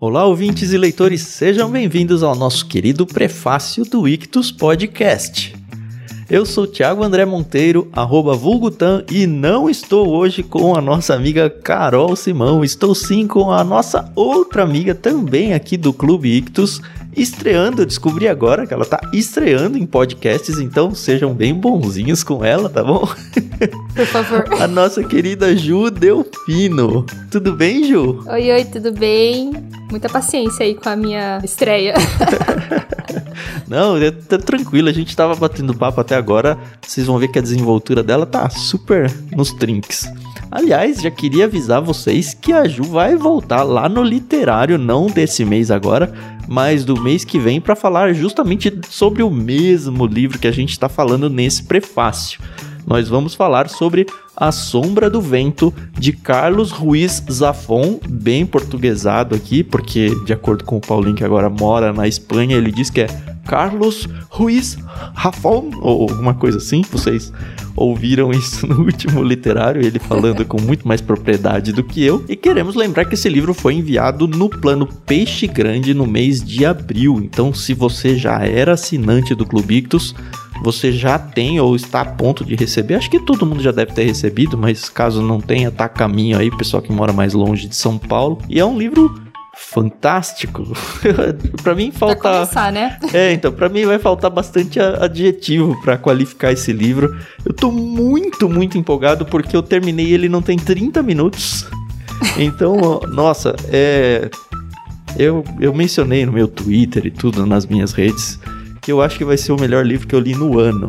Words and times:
Olá, 0.00 0.26
ouvintes 0.26 0.72
e 0.72 0.76
leitores, 0.76 1.20
sejam 1.22 1.70
bem-vindos 1.70 2.24
ao 2.24 2.34
nosso 2.34 2.66
querido 2.66 3.06
prefácio 3.06 3.84
do 3.84 4.08
Ictus 4.08 4.50
Podcast. 4.50 5.54
Eu 6.28 6.44
sou 6.44 6.66
Thiago 6.66 7.04
André 7.04 7.24
Monteiro, 7.24 7.88
arroba 7.92 8.34
Vulgutan, 8.34 9.04
e 9.08 9.24
não 9.24 9.70
estou 9.70 10.08
hoje 10.08 10.42
com 10.42 10.74
a 10.74 10.80
nossa 10.80 11.14
amiga 11.14 11.48
Carol 11.48 12.16
Simão, 12.16 12.64
estou 12.64 12.92
sim 12.92 13.28
com 13.28 13.52
a 13.52 13.62
nossa 13.62 14.10
outra 14.16 14.64
amiga 14.64 14.96
também 14.96 15.54
aqui 15.54 15.76
do 15.76 15.92
Clube 15.92 16.28
Ictus, 16.28 16.82
estreando, 17.16 17.82
eu 17.82 17.86
descobri 17.86 18.28
agora 18.28 18.66
que 18.66 18.74
ela 18.74 18.84
tá 18.84 19.00
estreando 19.12 19.78
em 19.78 19.86
podcasts, 19.86 20.58
então 20.58 20.94
sejam 20.94 21.32
bem 21.32 21.54
bonzinhos 21.54 22.22
com 22.22 22.44
ela, 22.44 22.68
tá 22.68 22.82
bom? 22.82 23.08
Por 23.94 24.06
favor. 24.06 24.44
A 24.60 24.66
nossa 24.66 25.02
querida 25.02 25.56
Ju 25.56 25.90
Delfino. 25.90 27.06
Tudo 27.30 27.52
bem, 27.52 27.84
Ju? 27.84 28.22
Oi, 28.28 28.50
oi, 28.50 28.64
tudo 28.64 28.92
bem? 28.92 29.52
Muita 29.90 30.08
paciência 30.08 30.64
aí 30.64 30.74
com 30.74 30.88
a 30.88 30.96
minha 30.96 31.40
estreia. 31.44 31.94
Não, 33.68 33.94
tá 34.28 34.38
tranquilo, 34.38 34.88
a 34.88 34.92
gente 34.92 35.16
tava 35.16 35.34
batendo 35.34 35.74
papo 35.74 36.00
até 36.00 36.16
agora. 36.16 36.58
Vocês 36.86 37.06
vão 37.06 37.18
ver 37.18 37.28
que 37.28 37.38
a 37.38 37.42
desenvoltura 37.42 38.02
dela 38.02 38.26
tá 38.26 38.48
super 38.50 39.10
nos 39.34 39.52
trinks. 39.52 40.08
Aliás, 40.50 41.00
já 41.00 41.10
queria 41.10 41.46
avisar 41.46 41.80
vocês 41.80 42.34
que 42.34 42.52
a 42.52 42.66
Ju 42.68 42.84
vai 42.84 43.16
voltar 43.16 43.62
lá 43.62 43.88
no 43.88 44.02
literário, 44.02 44.78
não 44.78 45.06
desse 45.06 45.44
mês 45.44 45.70
agora, 45.70 46.12
mas 46.48 46.84
do 46.84 47.00
mês 47.00 47.24
que 47.24 47.38
vem 47.38 47.60
para 47.60 47.76
falar 47.76 48.12
justamente 48.12 48.72
sobre 48.88 49.22
o 49.22 49.30
mesmo 49.30 50.06
livro 50.06 50.38
que 50.38 50.46
a 50.46 50.52
gente 50.52 50.70
está 50.70 50.88
falando 50.88 51.30
nesse 51.30 51.62
prefácio. 51.62 52.40
Nós 52.86 53.08
vamos 53.08 53.34
falar 53.34 53.68
sobre 53.68 54.06
A 54.36 54.52
Sombra 54.52 55.08
do 55.08 55.20
Vento 55.20 55.72
de 55.98 56.12
Carlos 56.12 56.70
Ruiz 56.70 57.22
Zafon, 57.30 57.98
bem 58.08 58.44
portuguesado 58.44 59.34
aqui, 59.34 59.62
porque 59.62 60.10
de 60.24 60.32
acordo 60.32 60.64
com 60.64 60.76
o 60.76 60.80
Paulinho 60.80 61.16
que 61.16 61.24
agora 61.24 61.48
mora 61.48 61.92
na 61.92 62.06
Espanha, 62.06 62.56
ele 62.56 62.70
diz 62.70 62.90
que 62.90 63.02
é 63.02 63.06
Carlos 63.46 64.08
Ruiz 64.28 64.78
Zafon 65.20 65.70
ou 65.80 66.08
alguma 66.10 66.34
coisa 66.34 66.58
assim. 66.58 66.82
Vocês 66.90 67.32
ouviram 67.76 68.30
isso 68.30 68.66
no 68.66 68.80
último 68.82 69.22
literário, 69.22 69.84
ele 69.84 69.98
falando 69.98 70.44
com 70.44 70.60
muito 70.60 70.86
mais 70.86 71.00
propriedade 71.00 71.72
do 71.72 71.82
que 71.82 72.02
eu. 72.02 72.24
E 72.28 72.36
queremos 72.36 72.74
lembrar 72.74 73.04
que 73.04 73.14
esse 73.14 73.28
livro 73.28 73.54
foi 73.54 73.74
enviado 73.74 74.26
no 74.26 74.48
plano 74.48 74.86
Peixe 74.86 75.46
Grande 75.46 75.94
no 75.94 76.06
mês 76.06 76.42
de 76.42 76.64
abril. 76.64 77.20
Então, 77.22 77.52
se 77.52 77.74
você 77.74 78.16
já 78.16 78.44
era 78.44 78.72
assinante 78.72 79.34
do 79.34 79.46
Clube 79.46 79.76
Ictus, 79.76 80.14
você 80.62 80.92
já 80.92 81.18
tem 81.18 81.60
ou 81.60 81.74
está 81.74 82.00
a 82.02 82.04
ponto 82.04 82.44
de 82.44 82.54
receber. 82.54 82.94
Acho 82.94 83.10
que 83.10 83.20
todo 83.20 83.46
mundo 83.46 83.62
já 83.62 83.72
deve 83.72 83.92
ter 83.92 84.04
recebido, 84.04 84.56
mas 84.56 84.88
caso 84.88 85.22
não 85.22 85.40
tenha, 85.40 85.70
tá 85.70 85.86
a 85.86 85.88
caminho 85.88 86.38
aí, 86.38 86.50
pessoal 86.50 86.82
que 86.82 86.92
mora 86.92 87.12
mais 87.12 87.34
longe 87.34 87.68
de 87.68 87.76
São 87.76 87.98
Paulo. 87.98 88.38
E 88.48 88.58
é 88.60 88.64
um 88.64 88.78
livro 88.78 89.22
fantástico. 89.56 90.64
para 91.62 91.74
mim 91.74 91.90
falta 91.90 92.16
Pra 92.16 92.32
começar, 92.34 92.72
né? 92.72 92.98
É, 93.12 93.32
então 93.32 93.52
para 93.52 93.68
mim 93.68 93.84
vai 93.84 93.98
faltar 93.98 94.30
bastante 94.30 94.80
adjetivo 94.80 95.80
para 95.82 95.96
qualificar 95.96 96.52
esse 96.52 96.72
livro. 96.72 97.16
Eu 97.44 97.52
tô 97.52 97.70
muito, 97.70 98.48
muito 98.48 98.78
empolgado 98.78 99.24
porque 99.24 99.56
eu 99.56 99.62
terminei 99.62 100.12
ele 100.12 100.28
não 100.28 100.42
tem 100.42 100.58
30 100.58 101.02
minutos. 101.02 101.66
Então, 102.38 103.00
nossa, 103.12 103.54
é 103.68 104.28
eu, 105.16 105.44
eu 105.60 105.72
mencionei 105.72 106.26
no 106.26 106.32
meu 106.32 106.48
Twitter 106.48 107.06
e 107.06 107.10
tudo 107.10 107.46
nas 107.46 107.66
minhas 107.66 107.92
redes 107.92 108.38
que 108.84 108.92
eu 108.92 109.00
acho 109.00 109.16
que 109.16 109.24
vai 109.24 109.38
ser 109.38 109.50
o 109.52 109.58
melhor 109.58 109.84
livro 109.84 110.06
que 110.06 110.14
eu 110.14 110.20
li 110.20 110.34
no 110.34 110.58
ano. 110.58 110.88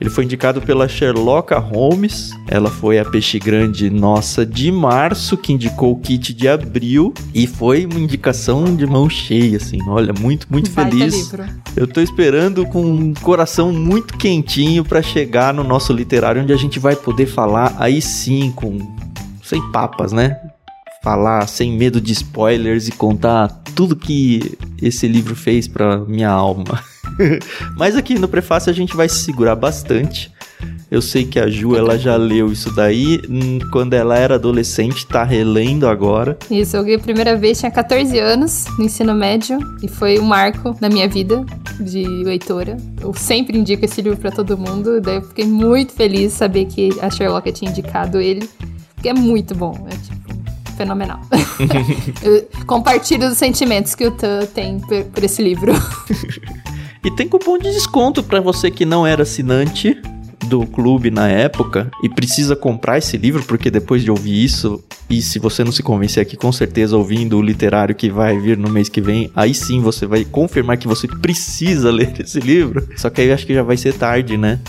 Ele 0.00 0.10
foi 0.10 0.24
indicado 0.24 0.60
pela 0.60 0.88
Sherlock 0.88 1.52
Holmes. 1.54 2.30
Ela 2.48 2.70
foi 2.70 2.98
a 2.98 3.04
peixe 3.04 3.38
grande 3.38 3.90
nossa 3.90 4.44
de 4.46 4.70
março, 4.72 5.36
que 5.36 5.52
indicou 5.52 5.92
o 5.92 6.00
kit 6.00 6.32
de 6.32 6.48
abril. 6.48 7.12
E 7.34 7.46
foi 7.46 7.86
uma 7.86 8.00
indicação 8.00 8.76
de 8.76 8.86
mão 8.86 9.08
cheia, 9.08 9.58
assim. 9.58 9.78
Olha, 9.88 10.12
muito, 10.12 10.46
muito 10.50 10.70
Baita 10.70 10.90
feliz. 10.90 11.14
livro. 11.14 11.44
Eu 11.76 11.86
tô 11.86 12.00
esperando 12.00 12.66
com 12.66 12.84
um 12.84 13.14
coração 13.14 13.72
muito 13.72 14.16
quentinho 14.16 14.84
para 14.84 15.02
chegar 15.02 15.52
no 15.52 15.62
nosso 15.62 15.92
literário, 15.92 16.42
onde 16.42 16.52
a 16.52 16.56
gente 16.56 16.78
vai 16.78 16.96
poder 16.96 17.26
falar 17.26 17.74
aí 17.78 18.00
sim, 18.02 18.52
com 18.54 18.78
sem 19.42 19.62
papas, 19.70 20.12
né? 20.12 20.36
Falar 21.02 21.46
sem 21.48 21.76
medo 21.76 22.00
de 22.00 22.12
spoilers 22.12 22.88
e 22.88 22.92
contar 22.92 23.48
tudo 23.74 23.96
que 23.96 24.56
esse 24.80 25.06
livro 25.06 25.34
fez 25.36 25.66
para 25.68 25.98
minha 25.98 26.30
alma. 26.30 26.82
Mas 27.76 27.96
aqui 27.96 28.18
no 28.18 28.28
prefácio 28.28 28.70
a 28.70 28.72
gente 28.72 28.96
vai 28.96 29.08
se 29.08 29.24
segurar 29.24 29.54
bastante. 29.54 30.32
Eu 30.90 31.00
sei 31.00 31.24
que 31.24 31.38
a 31.40 31.48
Ju 31.48 31.74
ela 31.74 31.98
já 31.98 32.16
leu 32.16 32.52
isso 32.52 32.70
daí 32.70 33.20
hum, 33.28 33.58
quando 33.72 33.94
ela 33.94 34.16
era 34.16 34.34
adolescente, 34.34 35.06
tá 35.06 35.24
relendo 35.24 35.88
agora. 35.88 36.36
Isso, 36.50 36.76
eu 36.76 36.82
li 36.82 36.94
a 36.94 36.98
primeira 36.98 37.34
vez, 37.34 37.58
tinha 37.58 37.70
14 37.70 38.18
anos, 38.18 38.66
no 38.78 38.84
ensino 38.84 39.14
médio, 39.14 39.58
e 39.82 39.88
foi 39.88 40.18
um 40.18 40.24
marco 40.24 40.76
na 40.80 40.90
minha 40.90 41.08
vida 41.08 41.46
de 41.80 42.04
leitora. 42.04 42.76
Eu 43.00 43.14
sempre 43.14 43.56
indico 43.56 43.84
esse 43.86 44.02
livro 44.02 44.18
pra 44.18 44.30
todo 44.30 44.58
mundo, 44.58 45.00
daí 45.00 45.16
eu 45.16 45.22
fiquei 45.22 45.46
muito 45.46 45.94
feliz 45.94 46.32
de 46.32 46.38
saber 46.38 46.66
que 46.66 46.90
a 47.00 47.08
Sherlock 47.08 47.50
tinha 47.52 47.70
indicado 47.70 48.20
ele, 48.20 48.46
porque 48.94 49.08
é 49.08 49.14
muito 49.14 49.54
bom, 49.54 49.86
é 49.90 49.96
tipo 49.96 50.22
fenomenal. 50.76 51.20
eu 52.22 52.46
compartilho 52.66 53.28
os 53.28 53.38
sentimentos 53.38 53.94
que 53.94 54.06
o 54.06 54.10
Tan 54.10 54.46
tem 54.46 54.78
por, 54.80 55.04
por 55.04 55.24
esse 55.24 55.42
livro. 55.42 55.72
E 57.04 57.10
tem 57.10 57.28
cupom 57.28 57.58
de 57.58 57.70
desconto 57.70 58.22
para 58.22 58.40
você 58.40 58.70
que 58.70 58.84
não 58.84 59.04
era 59.04 59.22
assinante 59.22 60.00
do 60.46 60.66
clube 60.66 61.10
na 61.10 61.28
época 61.28 61.90
e 62.02 62.08
precisa 62.08 62.54
comprar 62.54 62.98
esse 62.98 63.16
livro, 63.16 63.42
porque 63.42 63.70
depois 63.70 64.02
de 64.02 64.10
ouvir 64.10 64.44
isso, 64.44 64.82
e 65.10 65.20
se 65.20 65.38
você 65.38 65.64
não 65.64 65.72
se 65.72 65.82
convencer 65.82 66.22
aqui, 66.22 66.36
com 66.36 66.52
certeza 66.52 66.96
ouvindo 66.96 67.38
o 67.38 67.42
literário 67.42 67.94
que 67.94 68.10
vai 68.10 68.38
vir 68.38 68.56
no 68.56 68.70
mês 68.70 68.88
que 68.88 69.00
vem, 69.00 69.30
aí 69.34 69.52
sim 69.54 69.80
você 69.80 70.06
vai 70.06 70.24
confirmar 70.24 70.76
que 70.76 70.86
você 70.86 71.08
precisa 71.08 71.90
ler 71.92 72.12
esse 72.20 72.38
livro. 72.38 72.86
Só 72.96 73.10
que 73.10 73.20
aí 73.20 73.28
eu 73.28 73.34
acho 73.34 73.46
que 73.46 73.54
já 73.54 73.62
vai 73.62 73.76
ser 73.76 73.94
tarde, 73.94 74.36
né? 74.36 74.60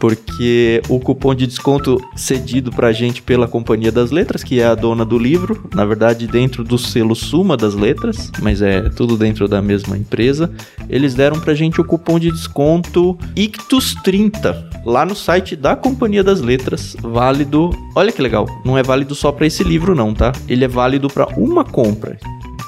Porque 0.00 0.82
o 0.88 0.98
cupom 0.98 1.34
de 1.34 1.46
desconto 1.46 2.02
cedido 2.16 2.72
pra 2.72 2.90
gente 2.90 3.20
pela 3.20 3.46
Companhia 3.46 3.92
das 3.92 4.10
Letras, 4.10 4.42
que 4.42 4.58
é 4.58 4.66
a 4.66 4.74
dona 4.74 5.04
do 5.04 5.18
livro, 5.18 5.68
na 5.74 5.84
verdade 5.84 6.26
dentro 6.26 6.64
do 6.64 6.78
selo 6.78 7.14
Suma 7.14 7.54
das 7.54 7.74
Letras, 7.74 8.32
mas 8.40 8.62
é 8.62 8.88
tudo 8.88 9.16
dentro 9.16 9.46
da 9.46 9.60
mesma 9.60 9.96
empresa, 9.96 10.50
eles 10.88 11.14
deram 11.14 11.38
pra 11.38 11.54
gente 11.54 11.80
o 11.80 11.84
cupom 11.84 12.18
de 12.18 12.32
desconto 12.32 13.16
ICTUS30 13.36 14.70
lá 14.86 15.04
no 15.04 15.14
site 15.14 15.54
da 15.54 15.76
Companhia 15.76 16.24
das 16.24 16.40
Letras, 16.40 16.96
válido, 17.02 17.70
olha 17.94 18.10
que 18.10 18.22
legal, 18.22 18.46
não 18.64 18.78
é 18.78 18.82
válido 18.82 19.14
só 19.14 19.30
para 19.30 19.46
esse 19.46 19.62
livro 19.62 19.94
não, 19.94 20.14
tá? 20.14 20.32
Ele 20.48 20.64
é 20.64 20.68
válido 20.68 21.08
para 21.08 21.26
uma 21.36 21.62
compra. 21.62 22.18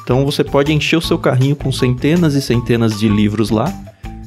Então 0.05 0.27
você 0.27 0.45
pode 0.45 0.73
encher 0.73 0.97
o 0.97 1.01
seu 1.01 1.17
carrinho 1.17 1.57
com 1.57 1.73
centenas 1.73 2.35
e 2.35 2.43
centenas 2.43 2.99
de 2.99 3.09
livros 3.09 3.49
lá 3.49 3.73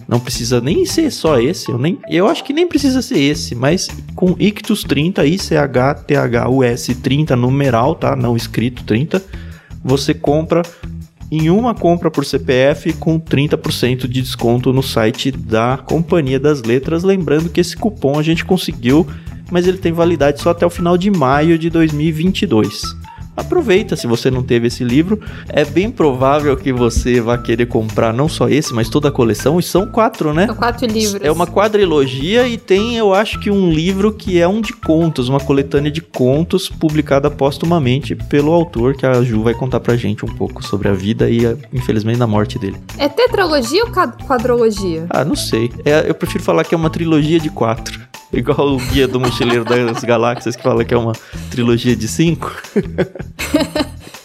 não 0.07 0.19
precisa 0.19 0.61
nem 0.61 0.85
ser 0.85 1.11
só 1.11 1.39
esse, 1.39 1.71
eu, 1.71 1.77
nem, 1.77 1.97
eu 2.09 2.27
acho 2.27 2.43
que 2.43 2.53
nem 2.53 2.67
precisa 2.67 3.01
ser 3.01 3.19
esse, 3.19 3.55
mas 3.55 3.88
com 4.16 4.35
Ictus 4.39 4.83
30, 4.83 5.25
I-C-H-T-H-U-S 5.25 6.95
30, 6.95 7.35
numeral, 7.35 7.95
tá? 7.95 8.15
Não 8.15 8.35
escrito 8.35 8.83
30, 8.83 9.21
você 9.83 10.13
compra 10.13 10.61
em 11.31 11.49
uma 11.49 11.73
compra 11.73 12.11
por 12.11 12.23
CPF 12.23 12.94
com 12.94 13.19
30% 13.19 14.07
de 14.07 14.21
desconto 14.21 14.71
no 14.71 14.83
site 14.83 15.31
da 15.31 15.77
Companhia 15.77 16.39
das 16.39 16.61
Letras. 16.61 17.03
Lembrando 17.03 17.49
que 17.49 17.59
esse 17.59 17.75
cupom 17.75 18.19
a 18.19 18.23
gente 18.23 18.45
conseguiu, 18.45 19.07
mas 19.51 19.67
ele 19.67 19.79
tem 19.79 19.91
validade 19.91 20.39
só 20.39 20.51
até 20.51 20.65
o 20.65 20.69
final 20.69 20.97
de 20.97 21.09
maio 21.09 21.57
de 21.57 21.69
2022 21.69 23.04
aproveita 23.35 23.96
se 23.96 24.07
você 24.07 24.31
não 24.31 24.44
teve 24.44 24.68
esse 24.68 24.84
livro. 24.84 25.19
É 25.50 25.66
bem 25.66 25.91
provável 25.91 26.56
que 26.56 26.72
você 26.72 27.19
vá 27.19 27.38
querer 27.38 27.66
comprar 27.68 28.13
não 28.13 28.28
só 28.28 28.47
esse, 28.47 28.73
mas 28.73 28.90
toda 28.90 29.09
a 29.09 29.12
coleção. 29.12 29.59
E 29.59 29.63
são 29.63 29.88
quatro, 29.88 30.34
né? 30.34 30.47
São 30.47 30.56
quatro 30.56 30.85
livros. 30.85 31.22
É 31.22 31.31
uma 31.31 31.47
quadrilogia 31.47 32.47
e 32.47 32.57
tem, 32.57 32.95
eu 32.95 33.13
acho 33.13 33.40
que 33.40 33.51
um 33.51 33.72
livro 33.72 34.13
que 34.13 34.40
é 34.40 34.47
um 34.47 34.62
de 34.62 34.74
contos, 34.74 35.29
uma 35.29 35.40
coletânea 35.40 35.91
de 35.91 36.01
contos 36.01 36.69
publicada 36.69 37.29
póstumamente 37.29 38.16
pelo 38.16 38.51
autor, 38.51 38.95
que 38.95 39.06
a 39.06 39.22
Ju 39.22 39.44
vai 39.44 39.53
contar 39.53 39.79
pra 39.79 39.95
gente 39.95 40.25
um 40.25 40.34
pouco 40.35 40.63
sobre 40.63 40.88
a 40.88 40.94
vida 40.94 41.29
e, 41.29 41.40
infelizmente, 41.74 42.21
a 42.21 42.27
morte 42.27 42.57
dele. 42.57 42.77
É 42.98 43.07
tetralogia 43.07 43.83
ou 43.83 43.92
quadrologia? 43.92 45.06
Ah, 45.09 45.25
não 45.25 45.36
sei. 45.36 45.71
É, 45.83 46.09
eu 46.09 46.15
prefiro 46.15 46.44
falar 46.44 46.63
que 46.63 46.74
é 46.74 46.77
uma 46.77 46.89
trilogia 46.89 47.39
de 47.39 47.50
quatro. 47.50 48.00
Igual 48.31 48.75
o 48.75 48.77
Guia 48.77 49.07
do 49.07 49.19
Mochileiro 49.19 49.63
das 49.63 50.04
Galáxias, 50.04 50.56
que 50.56 50.63
fala 50.63 50.83
que 50.83 50.94
é 50.94 50.98
uma 50.98 51.13
trilogia 51.50 51.95
de 51.95 52.07
cinco. 52.07 52.51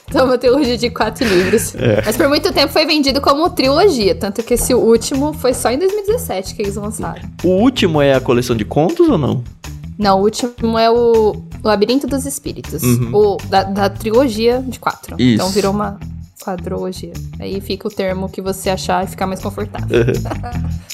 Então, 0.08 0.26
uma 0.26 0.38
trilogia 0.38 0.76
de 0.76 0.90
quatro 0.90 1.26
livros. 1.26 1.74
É. 1.74 2.02
Mas 2.04 2.16
por 2.16 2.28
muito 2.28 2.52
tempo 2.52 2.72
foi 2.72 2.86
vendido 2.86 3.20
como 3.20 3.48
trilogia. 3.50 4.14
Tanto 4.14 4.42
que 4.42 4.54
esse 4.54 4.74
último 4.74 5.32
foi 5.32 5.54
só 5.54 5.70
em 5.70 5.78
2017 5.78 6.54
que 6.54 6.62
eles 6.62 6.76
lançaram. 6.76 7.22
O 7.44 7.48
último 7.48 8.00
é 8.00 8.14
a 8.14 8.20
coleção 8.20 8.56
de 8.56 8.64
contos 8.64 9.08
ou 9.08 9.18
não? 9.18 9.44
Não, 9.98 10.18
o 10.18 10.22
último 10.22 10.78
é 10.78 10.90
o 10.90 11.42
Labirinto 11.62 12.06
dos 12.06 12.24
Espíritos. 12.24 12.82
Uhum. 12.82 13.10
O, 13.14 13.36
da, 13.48 13.64
da 13.64 13.90
trilogia 13.90 14.64
de 14.66 14.80
quatro. 14.80 15.14
Isso. 15.18 15.34
Então 15.34 15.50
virou 15.50 15.72
uma 15.72 16.00
quadrologia. 16.42 17.12
Aí 17.38 17.60
fica 17.60 17.86
o 17.86 17.90
termo 17.90 18.28
que 18.28 18.40
você 18.40 18.70
achar 18.70 19.04
e 19.04 19.06
ficar 19.06 19.26
mais 19.26 19.40
confortável. 19.40 19.88
Mas 20.06 20.80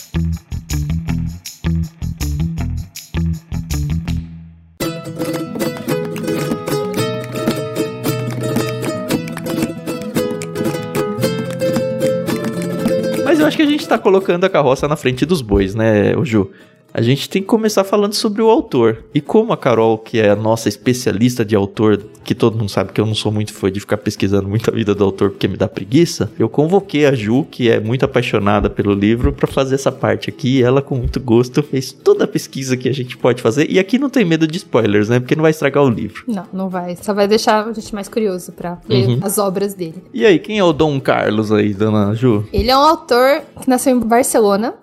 a 13.66 13.70
gente 13.70 13.88
tá 13.88 13.98
colocando 13.98 14.44
a 14.44 14.50
carroça 14.50 14.86
na 14.88 14.96
frente 14.96 15.26
dos 15.26 15.42
bois, 15.42 15.74
né, 15.74 16.12
Ju? 16.22 16.50
A 16.94 17.03
gente 17.03 17.29
tem 17.29 17.43
que 17.43 17.49
começar 17.49 17.85
falando 17.85 18.15
sobre 18.15 18.41
o 18.41 18.49
autor. 18.49 19.05
E 19.15 19.21
como 19.21 19.53
a 19.53 19.56
Carol, 19.56 19.99
que 19.99 20.19
é 20.19 20.31
a 20.31 20.37
nossa 20.37 20.67
especialista 20.69 21.44
de 21.44 21.55
autor, 21.55 22.03
que 22.25 22.35
todo 22.35 22.56
mundo 22.56 22.71
sabe 22.71 22.91
que 22.93 23.00
eu 23.00 23.05
não 23.05 23.15
sou 23.15 23.31
muito 23.31 23.53
fã 23.53 23.71
de 23.71 23.81
ficar 23.81 23.99
pesquisando 23.99 24.49
muito 24.49 24.71
a 24.71 24.75
vida 24.75 24.94
do 24.94 25.05
autor 25.05 25.31
porque 25.31 25.47
me 25.47 25.59
dá 25.59 25.69
preguiça, 25.69 26.31
eu 26.38 26.49
convoquei 26.49 27.05
a 27.05 27.15
Ju, 27.15 27.47
que 27.50 27.69
é 27.71 27.79
muito 27.79 28.05
apaixonada 28.05 28.71
pelo 28.71 28.94
livro, 28.94 29.31
para 29.33 29.47
fazer 29.47 29.75
essa 29.75 29.93
parte 29.93 30.31
aqui. 30.31 30.59
E 30.59 30.62
ela, 30.62 30.81
com 30.81 30.97
muito 30.97 31.21
gosto, 31.21 31.62
fez 31.62 31.93
toda 31.93 32.25
a 32.25 32.27
pesquisa 32.29 32.77
que 32.79 32.88
a 32.88 32.94
gente 32.94 33.17
pode 33.17 33.43
fazer. 33.43 33.71
E 33.71 33.79
aqui 33.79 33.99
não 33.99 34.09
tem 34.09 34.25
medo 34.25 34.47
de 34.47 34.56
spoilers, 34.56 35.11
né? 35.11 35.21
Porque 35.21 35.37
não 35.37 35.43
vai 35.43 35.50
estragar 35.50 35.85
o 35.85 35.91
livro. 35.91 36.25
Não, 36.27 36.47
não 36.53 36.69
vai. 36.71 36.97
Só 36.97 37.12
vai 37.12 37.29
deixar 37.29 37.67
a 37.67 37.73
gente 37.75 37.94
mais 37.94 38.09
curioso 38.09 38.53
pra 38.53 38.79
ler 38.88 39.06
Uhum. 39.06 39.19
as 39.23 39.37
obras 39.37 39.75
dele. 39.75 40.03
E 40.15 40.25
aí, 40.25 40.38
quem 40.38 40.59
é 40.59 40.65
o 40.65 40.73
Dom 40.73 40.99
Carlos 40.99 41.53
aí, 41.53 41.75
dona 41.75 42.15
Ju? 42.15 42.47
Ele 42.53 42.71
é 42.71 42.77
um 42.77 42.81
autor 42.81 43.43
que 43.61 43.69
nasceu 43.69 43.94
em 43.94 44.00
Barcelona 44.00 44.75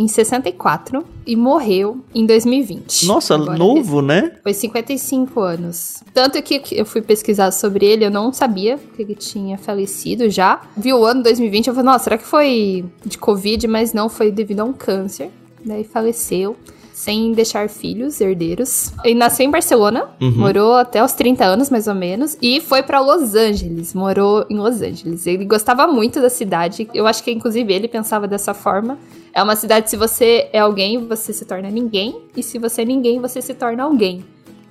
em 0.00 0.08
64 0.08 1.04
e 1.26 1.36
morreu 1.36 1.98
em 2.14 2.24
2020. 2.24 3.06
Nossa, 3.06 3.34
Agora, 3.34 3.58
novo, 3.58 4.00
né? 4.00 4.32
Foi 4.42 4.54
55 4.54 5.40
anos. 5.40 6.02
Tanto 6.14 6.40
que 6.42 6.62
eu 6.72 6.86
fui 6.86 7.02
pesquisar 7.02 7.50
sobre 7.50 7.84
ele, 7.84 8.06
eu 8.06 8.10
não 8.10 8.32
sabia 8.32 8.78
que 8.96 9.02
ele 9.02 9.14
tinha 9.14 9.58
falecido 9.58 10.30
já. 10.30 10.62
Vi 10.74 10.92
o 10.94 11.04
ano 11.04 11.22
2020, 11.22 11.66
eu 11.68 11.74
falei, 11.74 11.86
nossa, 11.92 12.04
será 12.04 12.16
que 12.16 12.24
foi 12.26 12.84
de 13.04 13.18
Covid? 13.18 13.68
Mas 13.68 13.92
não, 13.92 14.08
foi 14.08 14.30
devido 14.30 14.60
a 14.60 14.64
um 14.64 14.72
câncer. 14.72 15.30
Daí 15.64 15.84
faleceu. 15.84 16.56
Sem 16.94 17.32
deixar 17.32 17.70
filhos, 17.70 18.20
herdeiros. 18.20 18.92
Ele 19.02 19.14
nasceu 19.14 19.46
em 19.46 19.50
Barcelona, 19.50 20.10
Uhum. 20.20 20.32
morou 20.36 20.74
até 20.74 21.02
os 21.02 21.12
30 21.12 21.44
anos, 21.44 21.70
mais 21.70 21.86
ou 21.86 21.94
menos, 21.94 22.36
e 22.42 22.60
foi 22.60 22.82
pra 22.82 23.00
Los 23.00 23.34
Angeles, 23.34 23.94
morou 23.94 24.44
em 24.50 24.56
Los 24.58 24.82
Angeles. 24.82 25.26
Ele 25.26 25.46
gostava 25.46 25.86
muito 25.86 26.20
da 26.20 26.28
cidade, 26.28 26.86
eu 26.92 27.06
acho 27.06 27.24
que 27.24 27.30
inclusive 27.30 27.72
ele 27.72 27.88
pensava 27.88 28.28
dessa 28.28 28.52
forma. 28.52 28.98
É 29.32 29.42
uma 29.42 29.54
cidade, 29.54 29.88
se 29.88 29.96
você 29.96 30.48
é 30.52 30.58
alguém, 30.58 31.06
você 31.06 31.32
se 31.32 31.44
torna 31.44 31.70
ninguém, 31.70 32.22
e 32.36 32.42
se 32.42 32.58
você 32.58 32.82
é 32.82 32.84
ninguém, 32.84 33.20
você 33.20 33.40
se 33.40 33.54
torna 33.54 33.84
alguém. 33.84 34.24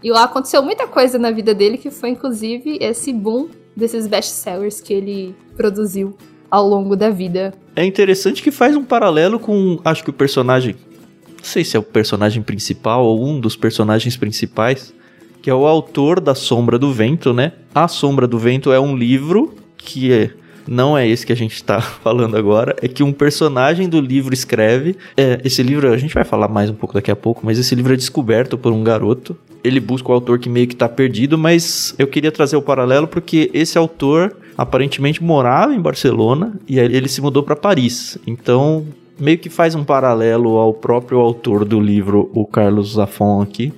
E 0.03 0.11
lá 0.11 0.23
aconteceu 0.23 0.61
muita 0.61 0.87
coisa 0.87 1.17
na 1.17 1.31
vida 1.31 1.53
dele, 1.53 1.77
que 1.77 1.89
foi 1.89 2.09
inclusive 2.09 2.77
esse 2.81 3.13
boom 3.13 3.49
desses 3.75 4.07
best-sellers 4.07 4.81
que 4.81 4.93
ele 4.93 5.35
produziu 5.55 6.15
ao 6.49 6.67
longo 6.67 6.95
da 6.95 7.09
vida. 7.09 7.53
É 7.75 7.85
interessante 7.85 8.41
que 8.41 8.51
faz 8.51 8.75
um 8.75 8.83
paralelo 8.83 9.39
com, 9.39 9.79
acho 9.85 10.03
que 10.03 10.09
o 10.09 10.13
personagem, 10.13 10.75
não 11.37 11.43
sei 11.43 11.63
se 11.63 11.77
é 11.77 11.79
o 11.79 11.83
personagem 11.83 12.41
principal 12.41 13.05
ou 13.05 13.25
um 13.25 13.39
dos 13.39 13.55
personagens 13.55 14.17
principais, 14.17 14.93
que 15.41 15.49
é 15.49 15.53
o 15.53 15.65
autor 15.65 16.19
da 16.19 16.35
Sombra 16.35 16.77
do 16.77 16.91
Vento, 16.91 17.33
né? 17.33 17.53
A 17.73 17.87
Sombra 17.87 18.27
do 18.27 18.37
Vento 18.37 18.71
é 18.73 18.79
um 18.79 18.95
livro 18.95 19.55
que 19.77 20.11
é, 20.11 20.31
não 20.69 20.95
é 20.95 21.07
esse 21.07 21.25
que 21.25 21.33
a 21.33 21.35
gente 21.35 21.63
tá 21.63 21.81
falando 21.81 22.37
agora, 22.37 22.75
é 22.81 22.87
que 22.87 23.01
um 23.01 23.11
personagem 23.11 23.89
do 23.89 23.99
livro 23.99 24.33
escreve. 24.33 24.95
É, 25.17 25.41
esse 25.43 25.63
livro, 25.63 25.91
a 25.91 25.97
gente 25.97 26.13
vai 26.13 26.23
falar 26.23 26.47
mais 26.47 26.69
um 26.69 26.75
pouco 26.75 26.93
daqui 26.93 27.09
a 27.09 27.15
pouco, 27.15 27.41
mas 27.43 27.57
esse 27.57 27.73
livro 27.73 27.91
é 27.91 27.95
descoberto 27.95 28.57
por 28.57 28.71
um 28.71 28.83
garoto. 28.83 29.35
Ele 29.63 29.79
busca 29.79 30.09
o 30.09 30.13
autor 30.13 30.37
que 30.37 30.47
meio 30.47 30.67
que 30.67 30.75
tá 30.75 30.87
perdido, 30.87 31.37
mas 31.37 31.95
eu 31.97 32.07
queria 32.07 32.31
trazer 32.31 32.55
o 32.55 32.61
paralelo 32.61 33.07
porque 33.07 33.49
esse 33.51 33.77
autor 33.77 34.35
aparentemente 34.55 35.23
morava 35.23 35.73
em 35.73 35.81
Barcelona 35.81 36.53
e 36.67 36.79
aí 36.79 36.85
ele 36.95 37.09
se 37.09 37.19
mudou 37.19 37.41
para 37.41 37.55
Paris. 37.55 38.17
Então, 38.27 38.85
meio 39.19 39.39
que 39.39 39.49
faz 39.49 39.73
um 39.73 39.83
paralelo 39.83 40.57
ao 40.57 40.73
próprio 40.73 41.19
autor 41.19 41.65
do 41.65 41.79
livro, 41.79 42.29
o 42.33 42.45
Carlos 42.45 42.93
Zafon 42.93 43.41
aqui, 43.41 43.73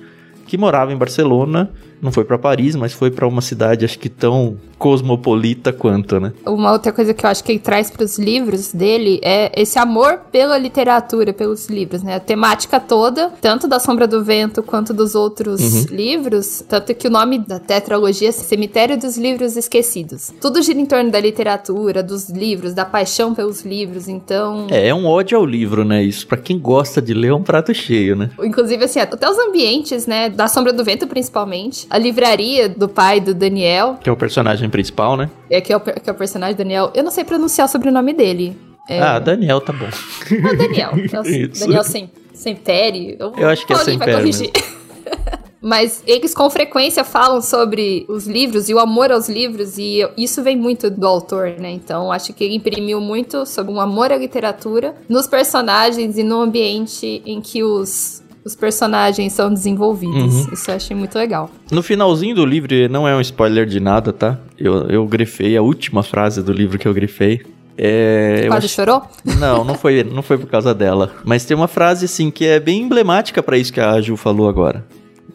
que 0.46 0.58
morava 0.58 0.92
em 0.92 0.96
Barcelona, 0.96 1.70
não 2.02 2.10
foi 2.10 2.24
para 2.24 2.36
Paris, 2.36 2.74
mas 2.74 2.92
foi 2.92 3.12
para 3.12 3.28
uma 3.28 3.40
cidade 3.40 3.84
acho 3.84 3.96
que 3.96 4.08
tão 4.08 4.56
cosmopolita 4.76 5.72
quanto, 5.72 6.18
né? 6.18 6.32
Uma 6.44 6.72
outra 6.72 6.90
coisa 6.90 7.14
que 7.14 7.24
eu 7.24 7.30
acho 7.30 7.44
que 7.44 7.52
ele 7.52 7.60
traz 7.60 7.88
para 7.88 8.02
os 8.02 8.18
livros 8.18 8.72
dele 8.72 9.20
é 9.22 9.52
esse 9.54 9.78
amor 9.78 10.18
pela 10.32 10.58
literatura, 10.58 11.32
pelos 11.32 11.68
livros, 11.68 12.02
né? 12.02 12.16
A 12.16 12.20
temática 12.20 12.80
toda, 12.80 13.30
tanto 13.40 13.68
da 13.68 13.78
Sombra 13.78 14.08
do 14.08 14.24
Vento 14.24 14.60
quanto 14.60 14.92
dos 14.92 15.14
outros 15.14 15.84
livros, 15.84 16.64
tanto 16.68 16.92
que 16.96 17.06
o 17.06 17.10
nome 17.10 17.38
da 17.38 17.60
tetralogia 17.60 18.30
é 18.30 18.32
Cemitério 18.32 18.98
dos 18.98 19.16
Livros 19.16 19.56
Esquecidos. 19.56 20.32
Tudo 20.40 20.60
gira 20.60 20.80
em 20.80 20.86
torno 20.86 21.12
da 21.12 21.20
literatura, 21.20 22.02
dos 22.02 22.28
livros, 22.28 22.74
da 22.74 22.84
paixão 22.84 23.32
pelos 23.32 23.62
livros, 23.62 24.08
então... 24.08 24.66
É, 24.68 24.88
é 24.88 24.94
um 24.94 25.06
ódio 25.06 25.38
ao 25.38 25.46
livro, 25.46 25.84
né? 25.84 26.02
Isso 26.02 26.26
para 26.26 26.38
quem 26.38 26.58
gosta 26.58 27.00
de 27.00 27.14
ler 27.14 27.28
é 27.28 27.34
um 27.34 27.42
prato 27.44 27.72
cheio, 27.72 28.16
né? 28.16 28.30
Inclusive, 28.42 28.84
assim, 28.84 28.98
até 28.98 29.30
os 29.30 29.38
ambientes, 29.38 30.08
né? 30.08 30.28
Da 30.28 30.48
Sombra 30.48 30.72
do 30.72 30.82
Vento, 30.82 31.06
principalmente. 31.06 31.86
A 31.92 31.98
livraria 31.98 32.70
do 32.70 32.88
pai 32.88 33.20
do 33.20 33.34
Daniel, 33.34 33.98
Que 34.02 34.08
é 34.08 34.12
o 34.12 34.16
personagem 34.16 34.70
principal, 34.70 35.14
né? 35.14 35.28
é, 35.50 35.60
que, 35.60 35.70
é 35.70 35.76
o, 35.76 35.80
que 35.80 36.08
é 36.08 36.12
o 36.12 36.16
personagem 36.16 36.56
Daniel. 36.56 36.90
Eu 36.94 37.02
não 37.04 37.10
sei 37.10 37.22
pronunciar 37.22 37.68
o 37.68 37.70
sobrenome 37.70 38.14
dele. 38.14 38.56
É, 38.88 38.98
Ah, 38.98 39.18
Daniel 39.18 39.60
tá 39.60 39.74
bom. 39.74 39.84
o 39.86 40.56
Daniel. 40.56 40.92
É. 40.96 41.48
Daniel 41.60 41.84
sem, 41.84 42.10
sem 42.32 42.56
Pere. 42.56 43.18
Eu 43.20 43.46
acho 43.46 43.66
que 43.66 43.74
é 43.74 43.76
vai 43.76 43.84
Sempere 43.84 44.12
corrigir. 44.16 44.50
Mas 45.60 46.02
eles 46.06 46.34
com 46.34 46.48
frequência 46.50 47.04
falam 47.04 47.40
sobre 47.40 48.04
os 48.08 48.26
livros 48.26 48.68
e 48.68 48.74
o 48.74 48.80
amor 48.80 49.12
aos 49.12 49.28
livros, 49.28 49.78
e 49.78 50.00
isso 50.16 50.42
vem 50.42 50.56
muito 50.56 50.90
do 50.90 51.06
autor, 51.06 51.54
né? 51.58 51.70
Então 51.70 52.10
acho 52.10 52.32
que 52.32 52.42
ele 52.42 52.56
imprimiu 52.56 53.00
muito 53.00 53.46
sobre 53.46 53.70
um 53.72 53.80
amor 53.80 54.10
à 54.10 54.16
literatura 54.16 54.92
nos 55.08 55.28
personagens 55.28 56.18
e 56.18 56.24
no 56.24 56.40
ambiente 56.40 57.22
em 57.24 57.40
que 57.40 57.62
os, 57.62 58.21
os 58.44 58.54
personagens 58.56 59.32
são 59.32 59.52
desenvolvidos. 59.52 60.46
Uhum. 60.46 60.52
Isso 60.52 60.70
eu 60.70 60.74
achei 60.74 60.96
muito 60.96 61.16
legal. 61.16 61.50
No 61.70 61.82
finalzinho 61.82 62.34
do 62.34 62.44
livro, 62.44 62.74
não 62.90 63.06
é 63.06 63.14
um 63.14 63.20
spoiler 63.20 63.66
de 63.66 63.78
nada, 63.80 64.12
tá? 64.12 64.38
Eu, 64.58 64.88
eu 64.88 65.06
grifei 65.06 65.56
a 65.56 65.62
última 65.62 66.02
frase 66.02 66.42
do 66.42 66.52
livro 66.52 66.78
que 66.78 66.86
eu 66.88 66.94
grifei. 66.94 67.42
É, 67.78 68.44
Quase 68.48 68.66
acho- 68.66 68.74
chorou? 68.74 69.02
Não, 69.38 69.64
não 69.64 69.74
foi, 69.74 70.04
não 70.04 70.22
foi 70.22 70.36
por 70.38 70.46
causa 70.46 70.74
dela. 70.74 71.12
Mas 71.24 71.44
tem 71.44 71.56
uma 71.56 71.68
frase, 71.68 72.04
assim, 72.04 72.30
que 72.30 72.44
é 72.44 72.60
bem 72.60 72.82
emblemática 72.82 73.42
pra 73.42 73.56
isso 73.56 73.72
que 73.72 73.80
a 73.80 74.00
Ju 74.00 74.16
falou 74.16 74.48
agora. 74.48 74.84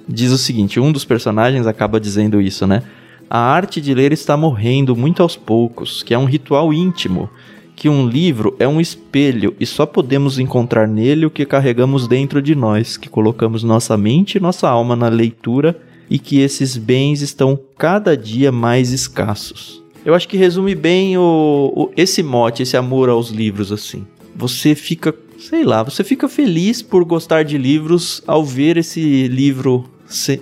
Diz 0.07 0.31
o 0.31 0.37
seguinte: 0.37 0.79
um 0.79 0.91
dos 0.91 1.03
personagens 1.03 1.65
acaba 1.65 1.99
dizendo 1.99 2.39
isso, 2.39 2.67
né? 2.67 2.83
A 3.29 3.39
arte 3.39 3.81
de 3.81 3.93
ler 3.93 4.13
está 4.13 4.37
morrendo 4.37 4.95
muito 4.95 5.21
aos 5.21 5.35
poucos, 5.35 6.01
que 6.03 6.13
é 6.13 6.17
um 6.17 6.23
ritual 6.25 6.71
íntimo, 6.73 7.29
que 7.77 7.87
um 7.87 8.07
livro 8.09 8.55
é 8.57 8.67
um 8.67 8.81
espelho 8.81 9.55
e 9.59 9.65
só 9.65 9.85
podemos 9.85 10.39
encontrar 10.39 10.87
nele 10.87 11.27
o 11.27 11.29
que 11.29 11.45
carregamos 11.45 12.07
dentro 12.07 12.41
de 12.41 12.55
nós, 12.55 12.97
que 12.97 13.07
colocamos 13.07 13.61
nossa 13.63 13.95
mente 13.95 14.35
e 14.35 14.41
nossa 14.41 14.67
alma 14.67 14.95
na 14.95 15.07
leitura 15.09 15.79
e 16.09 16.17
que 16.17 16.39
esses 16.39 16.75
bens 16.75 17.21
estão 17.21 17.57
cada 17.77 18.17
dia 18.17 18.51
mais 18.51 18.91
escassos. 18.91 19.83
Eu 20.03 20.15
acho 20.15 20.27
que 20.27 20.35
resume 20.37 20.73
bem 20.73 21.19
o, 21.19 21.71
o- 21.75 21.91
esse 21.95 22.23
mote, 22.23 22.63
esse 22.63 22.75
amor 22.75 23.09
aos 23.09 23.29
livros, 23.29 23.71
assim. 23.71 24.07
Você 24.35 24.73
fica, 24.73 25.13
sei 25.37 25.63
lá, 25.63 25.83
você 25.83 26.03
fica 26.03 26.27
feliz 26.27 26.81
por 26.81 27.05
gostar 27.05 27.43
de 27.43 27.59
livros 27.59 28.23
ao 28.25 28.43
ver 28.43 28.77
esse 28.77 29.27
livro 29.27 29.85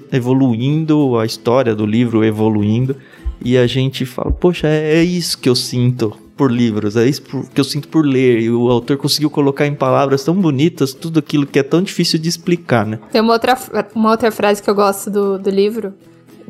evoluindo, 0.10 1.18
a 1.18 1.26
história 1.26 1.76
do 1.76 1.86
livro 1.86 2.24
evoluindo, 2.24 2.96
e 3.44 3.58
a 3.58 3.68
gente 3.68 4.06
fala, 4.06 4.32
poxa, 4.32 4.68
é, 4.68 5.00
é 5.00 5.04
isso 5.04 5.38
que 5.38 5.50
eu 5.50 5.56
sinto 5.56 6.16
por 6.36 6.52
livros, 6.52 6.96
é 6.96 7.06
isso 7.08 7.22
por- 7.22 7.46
que 7.50 7.60
eu 7.60 7.64
sinto 7.64 7.88
por 7.88 8.06
ler, 8.06 8.40
e 8.42 8.50
o 8.50 8.70
autor 8.70 8.98
conseguiu 8.98 9.30
colocar 9.30 9.66
em 9.66 9.74
palavras 9.74 10.24
tão 10.24 10.36
bonitas 10.36 10.94
tudo 10.94 11.20
aquilo 11.20 11.46
que 11.46 11.60
é 11.60 11.64
tão 11.64 11.82
difícil 11.82 12.20
de 12.20 12.28
explicar, 12.30 12.86
né? 12.86 13.00
Tem 13.12 13.22
uma 13.22 13.34
outra, 13.34 13.58
uma 13.96 14.12
outra 14.12 14.32
frase 14.32 14.62
que 14.62 14.70
eu 14.70 14.76
gosto 14.76 15.10
do, 15.10 15.38
do 15.40 15.50
livro. 15.50 15.94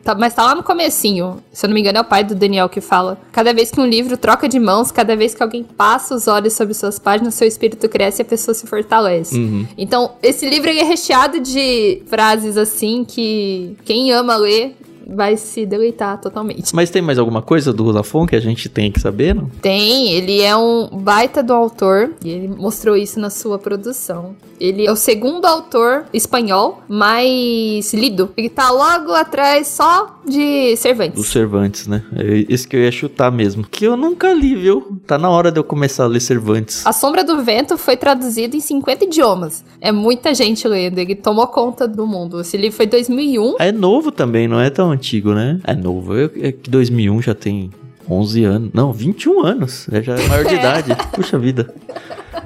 Tá- 0.04 0.14
mas 0.14 0.36
tá 0.36 0.44
lá 0.44 0.54
no 0.54 0.62
comecinho. 0.62 1.38
Se 1.52 1.66
eu 1.66 1.68
não 1.68 1.74
me 1.74 1.80
engano, 1.82 1.98
é 1.98 2.02
o 2.02 2.06
pai 2.06 2.24
do 2.24 2.36
Daniel 2.36 2.70
que 2.70 2.80
fala. 2.80 3.18
Cada 3.32 3.52
vez 3.56 3.72
que 3.72 3.80
um 3.80 3.88
livro 3.88 4.16
troca 4.18 4.48
de 4.48 4.60
mãos, 4.60 4.92
cada 4.92 5.16
vez 5.16 5.34
que 5.34 5.42
alguém 5.42 5.64
passa 5.64 6.14
os 6.14 6.28
olhos 6.28 6.54
sobre 6.54 6.76
suas 6.76 7.00
páginas, 7.00 7.34
seu 7.34 7.48
espírito 7.48 7.90
cresce 7.90 8.22
e 8.22 8.24
a 8.24 8.26
pessoa 8.26 8.54
se 8.54 8.68
fortalece. 8.68 9.36
Uhum. 9.36 9.66
Então, 9.76 10.12
esse 10.22 10.48
livro 10.48 10.70
é 10.70 10.84
recheado 10.84 11.40
de 11.40 12.04
frases 12.06 12.56
assim 12.56 13.04
que 13.04 13.76
quem 13.84 14.12
ama 14.12 14.36
ler 14.38 14.76
vai 15.08 15.38
se 15.38 15.66
deleitar 15.66 16.20
totalmente. 16.20 16.76
Mas 16.76 16.90
tem 16.90 17.02
mais 17.02 17.18
alguma 17.18 17.42
coisa 17.42 17.72
do 17.72 17.86
Lafon 17.86 18.26
que 18.26 18.36
a 18.36 18.40
gente 18.40 18.70
tem 18.70 18.92
que 18.92 19.00
saber, 19.00 19.36
não? 19.36 19.50
Tem, 19.62 20.12
ele 20.12 20.42
é 20.42 20.56
um 20.56 20.88
baita 20.92 21.44
do 21.44 21.54
autor, 21.54 22.12
e 22.24 22.30
ele 22.30 22.48
mostrou 22.48 22.96
isso 22.96 23.20
na 23.20 23.30
sua 23.30 23.60
produção. 23.60 24.36
Ele 24.60 24.86
é 24.86 24.92
o 24.92 24.96
segundo 24.96 25.46
autor 25.46 26.06
espanhol 26.14 26.82
mais 26.88 27.94
lido. 27.94 28.32
Ele 28.38 28.50
tá 28.50 28.72
logo 28.72 29.12
atrás 29.12 29.68
só 29.68 30.22
de 30.26 30.76
Cervantes. 30.78 31.16
Dos 31.16 31.28
Cervantes, 31.28 31.88
né? 31.88 32.04
É 32.16 32.46
esse 32.48 32.68
que 32.68 32.76
eu 32.76 32.82
ia 32.82 32.92
chutar 32.92 33.32
mesmo. 33.32 33.66
Que 33.70 33.86
eu 33.86 33.98
nunca 33.98 34.34
li, 34.34 34.56
viu? 34.56 34.98
Tá 35.06 35.18
na 35.18 35.30
hora 35.30 35.52
de 35.52 35.60
eu 35.60 35.64
começar 35.64 36.06
a 36.06 36.08
ler 36.08 36.22
Cervantes. 36.22 36.86
A 36.86 36.94
Sombra 36.94 37.24
do 37.24 37.44
Vento 37.44 37.78
foi 37.78 37.98
traduzido 37.98 38.56
em 38.56 38.62
50 38.62 39.06
idiomas. 39.06 39.64
É 39.82 39.92
muita 39.92 40.34
gente 40.34 40.66
lendo, 40.68 41.00
ele 41.00 41.16
tomou 41.16 41.48
conta 41.48 41.88
do 41.88 42.08
mundo. 42.08 42.40
Esse 42.40 42.56
livro 42.56 42.78
foi 42.78 42.86
2001. 42.86 43.56
É 43.60 43.72
novo 43.72 44.12
também, 44.12 44.48
não 44.48 44.60
é 44.60 44.70
tão 44.70 44.95
antigo, 44.96 45.34
né? 45.34 45.60
É 45.64 45.74
novo. 45.76 46.18
É 46.18 46.24
é 46.42 46.52
que 46.52 46.70
2001 46.70 47.22
já 47.22 47.34
tem 47.36 47.70
11 48.10 48.44
anos. 48.44 48.70
Não, 48.74 48.92
21 48.94 49.44
anos. 49.46 49.88
É, 49.92 50.02
já 50.02 50.16
é 50.16 50.28
maior 50.28 50.46
de 50.46 50.54
É. 50.56 50.60
idade. 50.60 50.96
Puxa 51.14 51.38
vida. 51.38 51.74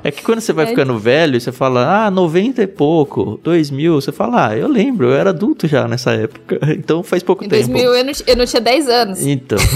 É 0.01 0.11
que 0.11 0.23
quando 0.23 0.39
você 0.39 0.53
vai 0.53 0.65
É. 0.65 0.69
ficando 0.69 0.97
velho, 0.97 1.39
você 1.41 1.51
fala, 1.51 2.05
ah, 2.05 2.11
90 2.11 2.61
e 2.63 2.67
pouco, 2.67 3.37
2000, 3.43 3.99
você 3.99 4.11
fala, 4.13 4.47
ah, 4.49 4.57
eu 4.57 4.67
lembro, 4.69 5.07
eu 5.07 5.13
era 5.13 5.31
adulto 5.31 5.67
já 5.67 5.87
nessa 5.89 6.11
época, 6.11 6.57
então 6.77 7.03
faz 7.03 7.21
pouco 7.21 7.43
Em 7.43 7.49
tempo. 7.49 7.67
2000 7.67 7.93
eu 7.95 8.05
não, 8.05 8.13
eu 8.27 8.35
não 8.37 8.45
tinha 8.45 8.61
10 8.61 8.87
anos. 8.87 9.21
Então, 9.25 9.57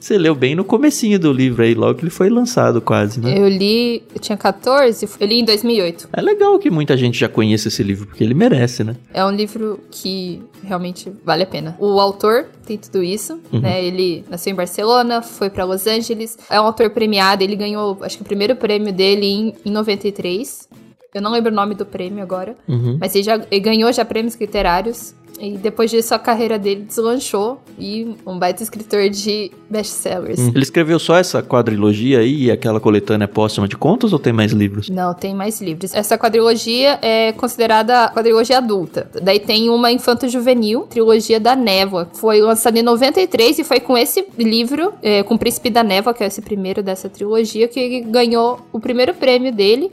Você 0.00 0.16
leu 0.16 0.34
bem 0.34 0.54
no 0.54 0.64
comecinho 0.64 1.18
do 1.18 1.30
livro 1.30 1.62
aí, 1.62 1.74
logo 1.74 1.98
que 1.98 2.04
ele 2.04 2.10
foi 2.10 2.30
lançado 2.30 2.80
quase, 2.80 3.20
né? 3.20 3.38
Eu 3.38 3.46
li, 3.46 4.02
eu 4.14 4.18
tinha 4.18 4.36
14, 4.36 5.06
eu 5.20 5.26
li 5.26 5.40
em 5.40 5.44
2008. 5.44 6.08
É 6.14 6.22
legal 6.22 6.58
que 6.58 6.70
muita 6.70 6.96
gente 6.96 7.18
já 7.18 7.28
conheça 7.28 7.68
esse 7.68 7.82
livro, 7.82 8.06
porque 8.06 8.24
ele 8.24 8.32
merece, 8.32 8.82
né? 8.82 8.96
É 9.12 9.22
um 9.22 9.30
livro 9.30 9.78
que 9.90 10.42
realmente 10.64 11.12
vale 11.22 11.42
a 11.42 11.46
pena. 11.46 11.76
O 11.78 12.00
autor 12.00 12.46
tem 12.64 12.78
tudo 12.78 13.02
isso, 13.02 13.38
uhum. 13.52 13.60
né? 13.60 13.84
Ele 13.84 14.24
nasceu 14.30 14.50
em 14.50 14.56
Barcelona, 14.56 15.20
foi 15.20 15.50
para 15.50 15.64
Los 15.64 15.86
Angeles, 15.86 16.38
é 16.48 16.58
um 16.58 16.64
autor 16.64 16.88
premiado, 16.90 17.44
ele 17.44 17.54
ganhou, 17.54 17.98
acho 18.00 18.16
que 18.16 18.22
o 18.22 18.26
primeiro 18.26 18.56
prêmio 18.56 18.92
dele 18.94 19.26
em, 19.26 19.54
em 19.66 19.70
93. 19.70 20.66
Eu 21.12 21.20
não 21.20 21.30
lembro 21.30 21.52
o 21.52 21.54
nome 21.54 21.74
do 21.74 21.84
prêmio 21.84 22.22
agora, 22.22 22.56
uhum. 22.66 22.96
mas 22.98 23.14
ele 23.14 23.24
já 23.24 23.34
ele 23.50 23.60
ganhou 23.60 23.92
já 23.92 24.04
prêmios 24.04 24.34
literários. 24.40 25.14
E 25.40 25.56
depois 25.56 25.90
disso 25.90 26.14
a 26.14 26.18
carreira 26.18 26.58
dele 26.58 26.84
deslanchou 26.86 27.60
e 27.78 28.14
um 28.26 28.38
baita 28.38 28.62
escritor 28.62 29.08
de 29.08 29.50
best-sellers. 29.70 30.38
Hum. 30.38 30.52
Ele 30.54 30.62
escreveu 30.62 30.98
só 30.98 31.16
essa 31.16 31.42
quadrilogia 31.42 32.18
aí 32.18 32.44
e 32.44 32.50
aquela 32.50 32.78
coletânea 32.78 33.26
póstuma 33.26 33.66
de 33.66 33.76
contos 33.76 34.12
ou 34.12 34.18
tem 34.18 34.32
mais 34.32 34.52
livros? 34.52 34.90
Não, 34.90 35.14
tem 35.14 35.34
mais 35.34 35.60
livros. 35.60 35.94
Essa 35.94 36.18
quadrilogia 36.18 36.98
é 37.00 37.32
considerada 37.32 38.10
quadrilogia 38.10 38.58
adulta. 38.58 39.10
Daí 39.22 39.40
tem 39.40 39.70
uma 39.70 39.90
infanto-juvenil, 39.90 40.82
trilogia 40.82 41.40
da 41.40 41.56
Névoa. 41.56 42.08
Foi 42.12 42.40
lançada 42.40 42.78
em 42.78 42.82
93 42.82 43.60
e 43.60 43.64
foi 43.64 43.80
com 43.80 43.96
esse 43.96 44.26
livro, 44.36 44.92
é, 45.02 45.22
com 45.22 45.34
o 45.34 45.38
Príncipe 45.38 45.70
da 45.70 45.82
Névoa, 45.82 46.12
que 46.12 46.22
é 46.22 46.26
esse 46.26 46.42
primeiro 46.42 46.82
dessa 46.82 47.08
trilogia, 47.08 47.66
que 47.66 47.80
ele 47.80 48.00
ganhou 48.02 48.60
o 48.72 48.78
primeiro 48.78 49.14
prêmio 49.14 49.52
dele 49.52 49.90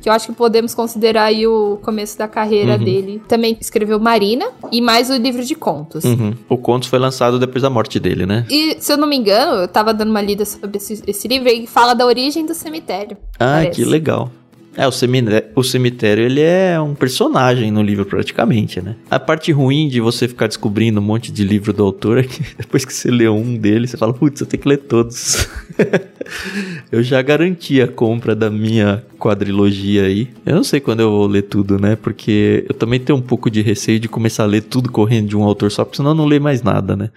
que 0.00 0.08
eu 0.08 0.12
acho 0.12 0.26
que 0.26 0.32
podemos 0.32 0.74
considerar 0.74 1.24
aí 1.24 1.46
o 1.46 1.78
começo 1.82 2.16
da 2.18 2.26
carreira 2.26 2.72
uhum. 2.72 2.84
dele. 2.84 3.22
Também 3.28 3.56
escreveu 3.60 3.98
Marina 4.00 4.46
e 4.72 4.80
mais 4.80 5.10
o 5.10 5.16
livro 5.16 5.44
de 5.44 5.54
contos. 5.54 6.04
Uhum. 6.04 6.34
O 6.48 6.56
Contos 6.56 6.88
foi 6.88 6.98
lançado 6.98 7.38
depois 7.38 7.62
da 7.62 7.70
morte 7.70 7.98
dele, 8.00 8.26
né? 8.26 8.46
E, 8.50 8.76
se 8.80 8.92
eu 8.92 8.96
não 8.96 9.06
me 9.06 9.16
engano, 9.16 9.62
eu 9.62 9.68
tava 9.68 9.92
dando 9.92 10.10
uma 10.10 10.22
lida 10.22 10.44
sobre 10.44 10.76
esse, 10.76 11.02
esse 11.06 11.28
livro 11.28 11.48
e 11.48 11.66
fala 11.66 11.94
da 11.94 12.06
origem 12.06 12.46
do 12.46 12.54
cemitério. 12.54 13.16
Ah, 13.34 13.60
parece. 13.62 13.82
que 13.82 13.84
legal. 13.84 14.30
É, 14.76 14.86
o 14.86 14.92
cemitério, 14.92 15.48
o 15.54 15.64
cemitério, 15.64 16.24
ele 16.24 16.40
é 16.40 16.80
um 16.80 16.94
personagem 16.94 17.70
no 17.70 17.82
livro 17.82 18.04
praticamente, 18.04 18.80
né? 18.80 18.94
A 19.10 19.18
parte 19.18 19.50
ruim 19.50 19.88
de 19.88 20.00
você 20.00 20.28
ficar 20.28 20.46
descobrindo 20.46 21.00
um 21.00 21.02
monte 21.02 21.32
de 21.32 21.42
livro 21.42 21.72
do 21.72 21.82
autor 21.82 22.18
é 22.18 22.22
que 22.22 22.40
depois 22.56 22.84
que 22.84 22.94
você 22.94 23.10
lê 23.10 23.28
um 23.28 23.56
deles, 23.56 23.90
você 23.90 23.96
fala, 23.96 24.12
putz, 24.14 24.40
eu 24.40 24.46
tenho 24.46 24.62
que 24.62 24.68
ler 24.68 24.78
todos. 24.78 25.48
eu 26.90 27.02
já 27.02 27.20
garanti 27.20 27.82
a 27.82 27.88
compra 27.88 28.34
da 28.34 28.48
minha 28.48 29.02
quadrilogia 29.18 30.04
aí. 30.04 30.28
Eu 30.46 30.54
não 30.54 30.64
sei 30.64 30.78
quando 30.78 31.00
eu 31.00 31.10
vou 31.10 31.26
ler 31.26 31.42
tudo, 31.42 31.78
né? 31.78 31.96
Porque 31.96 32.64
eu 32.68 32.74
também 32.74 33.00
tenho 33.00 33.18
um 33.18 33.22
pouco 33.22 33.50
de 33.50 33.62
receio 33.62 33.98
de 33.98 34.08
começar 34.08 34.44
a 34.44 34.46
ler 34.46 34.62
tudo 34.62 34.90
correndo 34.90 35.28
de 35.28 35.36
um 35.36 35.42
autor 35.42 35.72
só, 35.72 35.84
porque 35.84 35.96
senão 35.96 36.10
eu 36.10 36.16
não 36.16 36.26
leio 36.26 36.40
mais 36.40 36.62
nada, 36.62 36.94
né? 36.94 37.10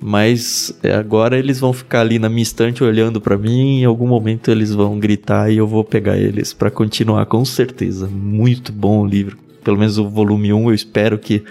Mas 0.00 0.72
é, 0.82 0.94
agora 0.94 1.38
eles 1.38 1.58
vão 1.58 1.72
ficar 1.72 2.02
ali 2.02 2.18
na 2.18 2.28
minha 2.28 2.42
estante 2.42 2.84
olhando 2.84 3.20
para 3.20 3.36
mim. 3.36 3.80
Em 3.80 3.84
algum 3.84 4.06
momento 4.06 4.50
eles 4.50 4.72
vão 4.72 4.98
gritar 4.98 5.50
e 5.50 5.56
eu 5.56 5.66
vou 5.66 5.82
pegar 5.84 6.16
eles 6.16 6.52
para 6.52 6.70
continuar, 6.70 7.26
com 7.26 7.44
certeza. 7.44 8.06
Muito 8.06 8.72
bom 8.72 9.00
o 9.00 9.06
livro. 9.06 9.36
Pelo 9.64 9.78
menos 9.78 9.98
o 9.98 10.08
volume 10.08 10.52
1. 10.52 10.68
Eu 10.68 10.74
espero 10.74 11.18
que 11.18 11.42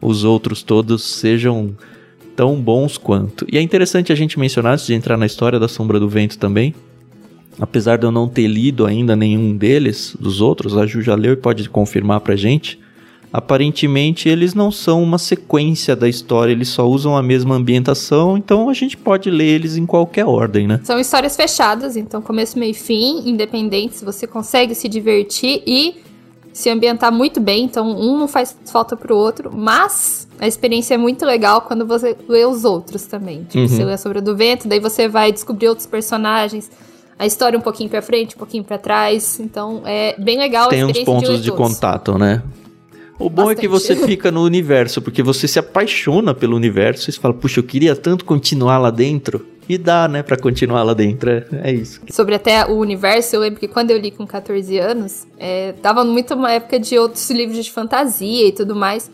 os 0.00 0.22
outros 0.22 0.62
todos 0.62 1.02
sejam 1.02 1.74
tão 2.36 2.54
bons 2.60 2.96
quanto. 2.96 3.44
E 3.50 3.58
é 3.58 3.60
interessante 3.60 4.12
a 4.12 4.14
gente 4.14 4.38
mencionar, 4.38 4.74
antes 4.74 4.86
de 4.86 4.94
entrar 4.94 5.16
na 5.16 5.26
história 5.26 5.58
da 5.58 5.66
Sombra 5.66 5.98
do 5.98 6.08
Vento 6.08 6.38
também. 6.38 6.72
Apesar 7.60 7.98
de 7.98 8.06
eu 8.06 8.12
não 8.12 8.28
ter 8.28 8.46
lido 8.46 8.86
ainda 8.86 9.16
nenhum 9.16 9.56
deles, 9.56 10.16
dos 10.20 10.40
outros, 10.40 10.76
a 10.76 10.86
Ju 10.86 11.02
já 11.02 11.16
leu 11.16 11.32
e 11.32 11.36
pode 11.36 11.68
confirmar 11.68 12.20
pra 12.20 12.36
gente 12.36 12.78
aparentemente 13.32 14.28
eles 14.28 14.54
não 14.54 14.70
são 14.70 15.02
uma 15.02 15.18
sequência 15.18 15.94
da 15.94 16.08
história, 16.08 16.52
eles 16.52 16.68
só 16.68 16.86
usam 16.86 17.16
a 17.16 17.22
mesma 17.22 17.54
ambientação, 17.54 18.36
então 18.36 18.68
a 18.68 18.74
gente 18.74 18.96
pode 18.96 19.30
ler 19.30 19.46
eles 19.46 19.76
em 19.76 19.86
qualquer 19.86 20.24
ordem, 20.24 20.66
né? 20.66 20.80
São 20.84 20.98
histórias 20.98 21.36
fechadas, 21.36 21.96
então 21.96 22.22
começo, 22.22 22.58
meio 22.58 22.70
e 22.70 22.74
fim, 22.74 23.28
independentes, 23.28 24.02
você 24.02 24.26
consegue 24.26 24.74
se 24.74 24.88
divertir 24.88 25.62
e 25.66 25.96
se 26.52 26.70
ambientar 26.70 27.12
muito 27.12 27.40
bem, 27.40 27.64
então 27.64 27.88
um 27.88 28.18
não 28.18 28.26
faz 28.26 28.56
falta 28.66 28.96
pro 28.96 29.16
outro, 29.16 29.50
mas 29.54 30.26
a 30.40 30.46
experiência 30.46 30.94
é 30.94 30.98
muito 30.98 31.24
legal 31.24 31.60
quando 31.60 31.86
você 31.86 32.16
lê 32.28 32.44
os 32.44 32.64
outros 32.64 33.04
também. 33.04 33.44
Tipo, 33.44 33.58
uhum. 33.58 33.68
você 33.68 33.84
lê 33.84 33.96
sobre 33.96 34.20
do 34.20 34.34
Vento, 34.34 34.66
daí 34.66 34.80
você 34.80 35.06
vai 35.06 35.30
descobrir 35.30 35.68
outros 35.68 35.86
personagens, 35.86 36.70
a 37.18 37.26
história 37.26 37.58
um 37.58 37.62
pouquinho 37.62 37.90
para 37.90 38.00
frente, 38.00 38.34
um 38.36 38.38
pouquinho 38.38 38.64
para 38.64 38.78
trás. 38.78 39.40
Então 39.40 39.82
é 39.84 40.14
bem 40.18 40.38
legal 40.38 40.68
Tem 40.68 40.84
uns 40.84 40.98
pontos 41.00 41.38
de, 41.38 41.42
de 41.42 41.52
contato, 41.52 42.16
né? 42.16 42.42
O 43.18 43.28
bom 43.28 43.46
Bastante. 43.46 43.58
é 43.58 43.60
que 43.60 43.68
você 43.68 43.96
fica 43.96 44.30
no 44.30 44.42
universo, 44.42 45.02
porque 45.02 45.22
você 45.22 45.48
se 45.48 45.58
apaixona 45.58 46.32
pelo 46.34 46.54
universo 46.54 47.10
e 47.10 47.12
fala, 47.12 47.34
puxa, 47.34 47.58
eu 47.58 47.64
queria 47.64 47.96
tanto 47.96 48.24
continuar 48.24 48.78
lá 48.78 48.90
dentro. 48.90 49.44
E 49.68 49.76
dá, 49.76 50.08
né, 50.08 50.22
para 50.22 50.36
continuar 50.36 50.82
lá 50.82 50.94
dentro. 50.94 51.28
É, 51.28 51.44
é, 51.64 51.72
isso. 51.72 52.00
Sobre 52.10 52.34
até 52.34 52.64
o 52.64 52.78
universo, 52.78 53.36
eu 53.36 53.40
lembro 53.40 53.60
que 53.60 53.68
quando 53.68 53.90
eu 53.90 53.98
li 53.98 54.10
com 54.10 54.26
14 54.26 54.78
anos, 54.78 55.26
é, 55.36 55.72
tava 55.82 56.04
muito 56.04 56.32
uma 56.32 56.52
época 56.52 56.80
de 56.80 56.96
outros 56.96 57.28
livros 57.30 57.62
de 57.62 57.70
fantasia 57.70 58.46
e 58.46 58.52
tudo 58.52 58.74
mais. 58.74 59.10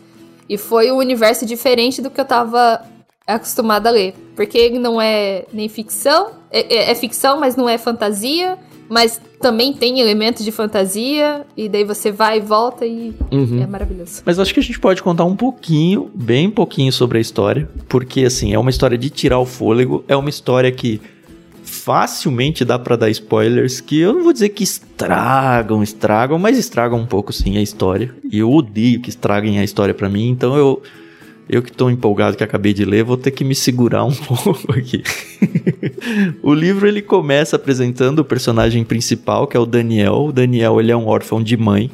E 0.47 0.57
foi 0.57 0.91
um 0.91 0.97
universo 0.97 1.45
diferente 1.45 2.01
do 2.01 2.09
que 2.09 2.21
eu 2.21 2.25
tava 2.25 2.81
acostumada 3.27 3.89
a 3.89 3.91
ler. 3.91 4.13
Porque 4.33 4.57
ele 4.57 4.79
não 4.79 5.01
é 5.01 5.43
nem 5.51 5.67
ficção, 5.67 6.31
é, 6.49 6.73
é, 6.73 6.91
é 6.91 6.95
ficção, 6.95 7.37
mas 7.37 7.57
não 7.57 7.67
é 7.67 7.77
fantasia 7.77 8.57
mas 8.89 9.19
também 9.39 9.73
tem 9.73 9.99
elementos 9.99 10.43
de 10.43 10.51
fantasia, 10.51 11.45
e 11.55 11.67
daí 11.69 11.83
você 11.83 12.11
vai 12.11 12.37
e 12.37 12.41
volta 12.41 12.85
e 12.85 13.13
uhum. 13.31 13.61
é 13.61 13.67
maravilhoso. 13.67 14.21
Mas 14.25 14.39
acho 14.39 14.53
que 14.53 14.59
a 14.59 14.63
gente 14.63 14.79
pode 14.79 15.01
contar 15.01 15.23
um 15.23 15.35
pouquinho, 15.35 16.09
bem 16.13 16.49
pouquinho 16.49 16.91
sobre 16.91 17.17
a 17.17 17.21
história, 17.21 17.69
porque 17.87 18.25
assim, 18.25 18.53
é 18.53 18.59
uma 18.59 18.69
história 18.69 18.97
de 18.97 19.09
tirar 19.09 19.39
o 19.39 19.45
fôlego, 19.45 20.03
é 20.07 20.15
uma 20.15 20.29
história 20.29 20.71
que 20.71 21.01
facilmente 21.63 22.63
dá 22.63 22.77
para 22.77 22.95
dar 22.95 23.09
spoilers 23.09 23.81
que 23.81 23.99
eu 23.99 24.13
não 24.13 24.23
vou 24.23 24.33
dizer 24.33 24.49
que 24.49 24.63
estragam, 24.63 25.81
estragam, 25.81 26.37
mas 26.37 26.57
estragam 26.57 26.99
um 26.99 27.05
pouco 27.05 27.33
sim 27.33 27.57
a 27.57 27.61
história. 27.61 28.15
E 28.31 28.39
eu 28.39 28.51
odeio 28.51 29.01
que 29.01 29.09
estraguem 29.09 29.59
a 29.59 29.63
história 29.63 29.93
para 29.93 30.09
mim, 30.09 30.29
então 30.29 30.55
eu 30.55 30.81
eu 31.47 31.61
que 31.61 31.69
estou 31.69 31.91
empolgado 31.91 32.35
que 32.35 32.43
acabei 32.43 32.73
de 32.73 32.83
ler, 32.83 33.03
vou 33.03 33.17
ter 33.17 33.31
que 33.31 33.43
me 33.43 33.53
segurar 33.53 34.03
um 34.03 34.13
pouco 34.13 34.71
aqui. 34.71 35.03
o 36.41 36.53
livro 36.53 36.87
ele 36.87 37.01
começa 37.01 37.55
apresentando 37.55 38.19
o 38.19 38.25
personagem 38.25 38.83
principal, 38.83 39.47
que 39.47 39.55
é 39.55 39.59
o 39.59 39.65
Daniel. 39.65 40.25
O 40.25 40.31
Daniel 40.31 40.79
ele 40.79 40.91
é 40.91 40.97
um 40.97 41.07
órfão 41.07 41.41
de 41.41 41.55
mãe. 41.55 41.91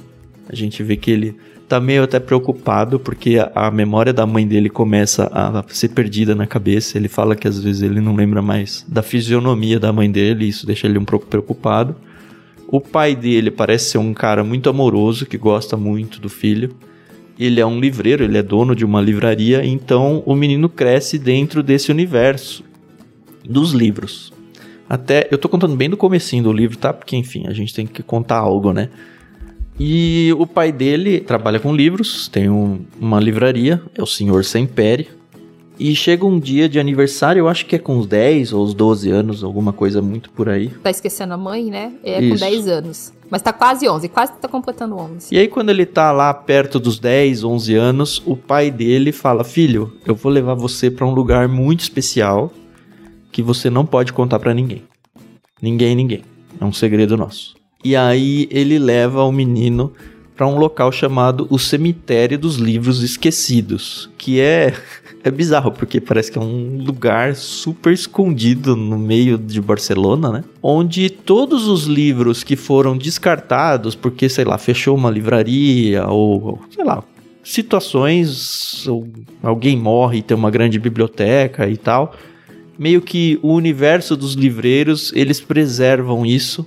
A 0.48 0.56
gente 0.56 0.82
vê 0.82 0.96
que 0.96 1.12
ele 1.12 1.36
tá 1.68 1.80
meio 1.80 2.04
até 2.04 2.20
preocupado 2.20 3.00
porque 3.00 3.38
a, 3.40 3.68
a, 3.68 3.72
memória 3.72 4.12
da 4.12 4.26
mãe 4.26 4.46
dele 4.46 4.70
começa 4.70 5.30
a 5.34 5.64
ser 5.68 5.90
perdida 5.90 6.34
na 6.34 6.48
cabeça. 6.48 6.98
Ele 6.98 7.08
fala 7.08 7.36
que 7.36 7.48
às 7.48 7.62
vezes 7.62 7.82
ele 7.82 8.00
não 8.00 8.16
lembra 8.16 8.42
mais 8.42 8.86
da 8.88 9.02
fisionomia 9.02 9.80
da 9.80 9.92
mãe 9.92 10.10
dele, 10.10 10.46
isso 10.46 10.66
deixa 10.66 10.88
ele 10.88 10.98
um 10.98 11.06
pouco 11.06 11.26
preocupado. 11.26 11.96
O 12.68 12.80
pai 12.80 13.16
dele 13.16 13.52
parece 13.52 13.92
ser 13.92 13.98
um 13.98 14.14
cara 14.14 14.46
muito 14.46 14.70
amoroso, 14.70 15.26
que 15.26 15.38
gosta 15.38 15.76
muito 15.76 16.22
do 16.22 16.30
filho 16.30 16.74
ele 17.46 17.60
é 17.60 17.66
um 17.66 17.80
livreiro, 17.80 18.24
ele 18.24 18.38
é 18.38 18.44
dono 18.44 18.76
de 18.76 18.86
uma 18.86 19.02
livraria, 19.02 19.66
então 19.66 20.22
o 20.26 20.36
menino 20.36 20.70
cresce 20.70 21.18
dentro 21.18 21.64
desse 21.64 21.92
universo 21.92 22.64
dos 23.44 23.72
livros. 23.72 24.32
Até 24.88 25.28
eu 25.32 25.38
tô 25.38 25.50
contando 25.50 25.76
bem 25.76 25.90
do 25.90 25.98
comecinho 25.98 26.44
do 26.44 26.54
livro, 26.54 26.78
tá? 26.78 26.92
Porque 26.94 27.16
enfim, 27.16 27.46
a 27.48 27.54
gente 27.54 27.74
tem 27.74 27.88
que 27.88 28.04
contar 28.04 28.38
algo, 28.38 28.74
né? 28.74 28.90
E 29.80 30.34
o 30.38 30.46
pai 30.46 30.72
dele 30.72 31.20
trabalha 31.22 31.60
com 31.60 31.74
livros, 31.74 32.28
tem 32.28 32.50
um, 32.50 32.82
uma 33.00 33.20
livraria, 33.20 33.82
é 33.98 34.04
o 34.04 34.06
senhor 34.06 34.46
Sempere, 34.46 35.08
e 35.80 35.96
chega 35.96 36.26
um 36.26 36.40
dia 36.40 36.70
de 36.70 36.80
aniversário, 36.80 37.40
eu 37.40 37.48
acho 37.48 37.66
que 37.66 37.76
é 37.76 37.80
com 37.80 37.98
os 37.98 38.06
10 38.06 38.54
ou 38.54 38.64
os 38.64 38.76
12 38.76 39.10
anos, 39.10 39.44
alguma 39.44 39.74
coisa 39.74 40.00
muito 40.00 40.30
por 40.30 40.48
aí. 40.48 40.68
Tá 40.84 40.92
esquecendo 40.92 41.34
a 41.34 41.38
mãe, 41.38 41.72
né? 41.72 41.94
É 42.04 42.22
Isso. 42.22 42.44
com 42.44 42.52
10 42.52 42.68
anos. 42.68 43.14
Mas 43.32 43.42
tá 43.42 43.54
quase 43.54 43.88
11, 43.88 44.10
quase 44.10 44.34
tá 44.34 44.48
completando 44.50 44.98
11. 44.98 45.34
E 45.34 45.40
aí 45.40 45.48
quando 45.48 45.70
ele 45.70 45.86
tá 45.86 46.12
lá 46.12 46.34
perto 46.34 46.78
dos 46.78 47.00
10, 47.00 47.46
11 47.46 47.76
anos, 47.76 48.22
o 48.26 48.36
pai 48.36 48.70
dele 48.70 49.14
fala: 49.14 49.46
"Filho, 49.46 49.94
eu 50.06 50.14
vou 50.14 50.30
levar 50.30 50.54
você 50.54 50.92
para 50.92 51.08
um 51.08 51.14
lugar 51.14 51.48
muito 51.48 51.80
especial 51.80 52.52
que 53.32 53.42
você 53.42 53.70
não 53.70 53.86
pode 53.86 54.12
contar 54.12 54.38
para 54.38 54.54
ninguém. 54.54 54.84
Ninguém, 55.62 55.96
ninguém. 55.96 56.24
É 56.60 56.66
um 56.66 56.74
segredo 56.74 57.16
nosso." 57.16 57.56
E 57.84 57.96
aí 57.96 58.50
ele 58.52 58.78
leva 58.78 59.24
o 59.24 59.32
menino 59.32 59.94
para 60.42 60.48
um 60.48 60.58
local 60.58 60.92
chamado 60.92 61.46
o 61.52 61.60
Cemitério 61.60 62.36
dos 62.36 62.56
Livros 62.56 63.04
Esquecidos, 63.04 64.10
que 64.18 64.42
é 64.42 64.74
é 65.24 65.30
bizarro 65.30 65.72
porque 65.72 66.02
parece 66.02 66.32
que 66.32 66.40
é 66.40 66.42
um 66.42 66.84
lugar 66.84 67.36
super 67.36 67.94
escondido 67.94 68.76
no 68.76 68.98
meio 68.98 69.38
de 69.38 69.62
Barcelona, 69.62 70.32
né? 70.32 70.44
Onde 70.60 71.12
todos 71.12 71.68
os 71.68 71.84
livros 71.84 72.44
que 72.44 72.56
foram 72.56 72.98
descartados 72.98 73.94
porque, 73.94 74.28
sei 74.28 74.44
lá, 74.44 74.58
fechou 74.58 74.98
uma 74.98 75.12
livraria 75.12 76.08
ou, 76.08 76.60
sei 76.74 76.84
lá, 76.84 77.04
situações, 77.44 78.88
ou 78.88 79.08
alguém 79.44 79.78
morre 79.78 80.18
e 80.18 80.22
tem 80.24 80.36
uma 80.36 80.50
grande 80.50 80.80
biblioteca 80.80 81.70
e 81.70 81.78
tal, 81.78 82.16
meio 82.80 83.00
que 83.00 83.38
o 83.44 83.54
universo 83.54 84.18
dos 84.18 84.34
livreiros, 84.34 85.14
eles 85.16 85.40
preservam 85.40 86.26
isso 86.26 86.66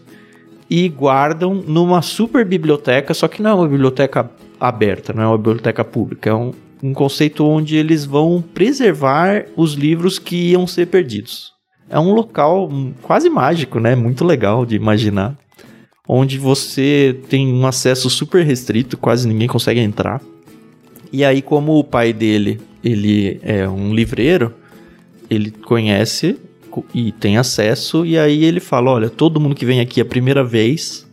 e 0.68 0.88
guardam 0.88 1.54
numa 1.54 2.02
super 2.02 2.44
biblioteca, 2.44 3.12
só 3.14 3.28
que 3.28 3.42
não 3.42 3.50
é 3.50 3.54
uma 3.54 3.68
biblioteca 3.68 4.30
aberta, 4.58 5.12
não 5.12 5.22
é 5.22 5.26
uma 5.26 5.38
biblioteca 5.38 5.84
pública, 5.84 6.30
é 6.30 6.34
um, 6.34 6.52
um 6.82 6.92
conceito 6.92 7.44
onde 7.44 7.76
eles 7.76 8.04
vão 8.04 8.42
preservar 8.54 9.46
os 9.56 9.74
livros 9.74 10.18
que 10.18 10.50
iam 10.50 10.66
ser 10.66 10.86
perdidos. 10.86 11.52
é 11.88 11.98
um 11.98 12.12
local 12.12 12.70
quase 13.02 13.28
mágico, 13.28 13.78
né? 13.78 13.94
Muito 13.94 14.24
legal 14.24 14.64
de 14.64 14.74
imaginar. 14.74 15.36
Onde 16.06 16.38
você 16.38 17.18
tem 17.28 17.52
um 17.52 17.66
acesso 17.66 18.10
super 18.10 18.44
restrito, 18.44 18.96
quase 18.96 19.26
ninguém 19.26 19.48
consegue 19.48 19.80
entrar. 19.80 20.20
E 21.10 21.24
aí, 21.24 21.40
como 21.40 21.78
o 21.78 21.84
pai 21.84 22.12
dele, 22.12 22.60
ele 22.82 23.40
é 23.42 23.68
um 23.68 23.94
livreiro, 23.94 24.52
ele 25.30 25.50
conhece 25.50 26.38
e 26.94 27.12
tem 27.12 27.36
acesso, 27.36 28.06
e 28.06 28.18
aí 28.18 28.44
ele 28.44 28.60
fala: 28.60 28.90
olha, 28.90 29.10
todo 29.10 29.38
mundo 29.38 29.54
que 29.54 29.66
vem 29.66 29.80
aqui 29.80 30.00
a 30.00 30.04
primeira 30.04 30.42
vez 30.42 31.06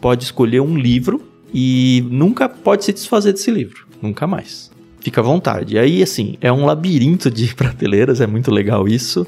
pode 0.00 0.24
escolher 0.24 0.60
um 0.60 0.76
livro 0.76 1.22
e 1.52 2.04
nunca 2.10 2.48
pode 2.48 2.84
se 2.84 2.92
desfazer 2.92 3.32
desse 3.32 3.50
livro, 3.50 3.86
nunca 4.02 4.26
mais. 4.26 4.70
Fica 5.00 5.20
à 5.20 5.24
vontade. 5.24 5.76
E 5.76 5.78
aí, 5.78 6.02
assim, 6.02 6.36
é 6.40 6.52
um 6.52 6.66
labirinto 6.66 7.30
de 7.30 7.52
prateleiras, 7.56 8.20
é 8.20 8.26
muito 8.26 8.50
legal 8.50 8.86
isso. 8.86 9.26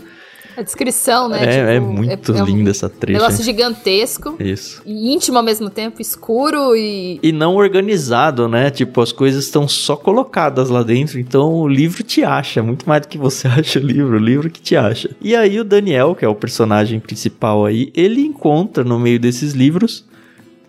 A 0.57 0.63
descrição, 0.63 1.29
né? 1.29 1.45
É, 1.45 1.51
tipo, 1.51 1.71
é 1.71 1.81
muito 1.81 2.33
é, 2.33 2.41
linda 2.43 2.63
é 2.63 2.65
um 2.65 2.71
essa 2.71 2.89
trecha. 2.89 3.19
Negócio 3.21 3.45
gigantesco. 3.45 4.37
Isso. 4.39 4.83
E 4.85 5.13
íntimo 5.13 5.39
ao 5.39 5.45
mesmo 5.45 5.71
tempo, 5.71 6.01
escuro 6.03 6.77
e. 6.77 7.19
E 7.23 7.33
não 7.33 7.57
organizado, 7.57 8.49
né? 8.49 8.71
Tipo, 8.71 9.01
as 9.01 9.13
coisas 9.13 9.45
estão 9.45 9.67
só 9.69 9.97
colocadas 9.97 10.69
lá 10.69 10.83
dentro. 10.83 11.19
Então 11.19 11.55
o 11.55 11.69
livro 11.69 12.03
te 12.03 12.23
acha. 12.23 12.63
Muito 12.63 12.89
mais 12.89 13.03
do 13.03 13.09
que 13.09 13.19
você 13.19 13.47
acha 13.49 13.79
o 13.79 13.83
livro, 13.83 14.17
o 14.17 14.21
livro 14.21 14.51
que 14.51 14.61
te 14.61 14.77
acha. 14.77 15.11
E 15.21 15.35
aí 15.35 15.59
o 15.59 15.65
Daniel, 15.65 16.15
que 16.15 16.25
é 16.25 16.29
o 16.29 16.35
personagem 16.35 17.01
principal 17.01 17.65
aí, 17.65 17.91
ele 17.95 18.21
encontra 18.21 18.85
no 18.85 18.99
meio 18.99 19.19
desses 19.19 19.53
livros 19.53 20.05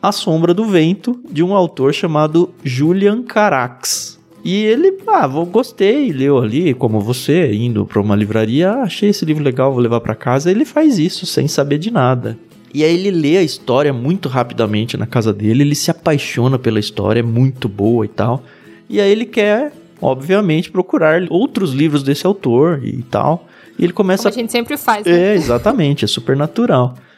A 0.01 0.11
Sombra 0.11 0.53
do 0.53 0.65
Vento, 0.65 1.19
de 1.29 1.43
um 1.43 1.53
autor 1.53 1.93
chamado 1.93 2.53
Julian 2.63 3.23
Carax. 3.23 4.20
E 4.43 4.63
ele, 4.63 4.97
ah, 5.07 5.27
vou, 5.27 5.45
gostei, 5.45 6.11
leu 6.11 6.39
ali, 6.39 6.73
como 6.73 6.99
você, 6.99 7.53
indo 7.53 7.85
para 7.85 8.01
uma 8.01 8.15
livraria, 8.15 8.71
achei 8.73 9.09
esse 9.09 9.23
livro 9.23 9.43
legal, 9.43 9.71
vou 9.71 9.81
levar 9.81 10.01
para 10.01 10.15
casa. 10.15 10.49
Ele 10.49 10.65
faz 10.65 10.97
isso 10.97 11.25
sem 11.25 11.47
saber 11.47 11.77
de 11.77 11.91
nada. 11.91 12.37
E 12.73 12.83
aí 12.83 12.93
ele 12.93 13.11
lê 13.11 13.37
a 13.37 13.43
história 13.43 13.91
muito 13.93 14.29
rapidamente 14.29 14.97
na 14.97 15.05
casa 15.05 15.33
dele, 15.33 15.61
ele 15.61 15.75
se 15.75 15.91
apaixona 15.91 16.57
pela 16.57 16.79
história, 16.79 17.19
é 17.19 17.23
muito 17.23 17.67
boa 17.67 18.05
e 18.05 18.07
tal. 18.07 18.43
E 18.89 18.99
aí 18.99 19.11
ele 19.11 19.25
quer, 19.25 19.73
obviamente, 20.01 20.71
procurar 20.71 21.21
outros 21.29 21.73
livros 21.73 22.01
desse 22.01 22.25
autor 22.25 22.81
e 22.83 23.03
tal. 23.03 23.47
E 23.77 23.83
ele 23.83 23.93
começa. 23.93 24.23
Como 24.23 24.33
a 24.33 24.37
gente 24.37 24.51
sempre 24.51 24.77
faz. 24.77 25.05
Né? 25.05 25.33
É, 25.33 25.35
exatamente, 25.35 26.05
é 26.05 26.07
super 26.07 26.35
natural. 26.35 26.95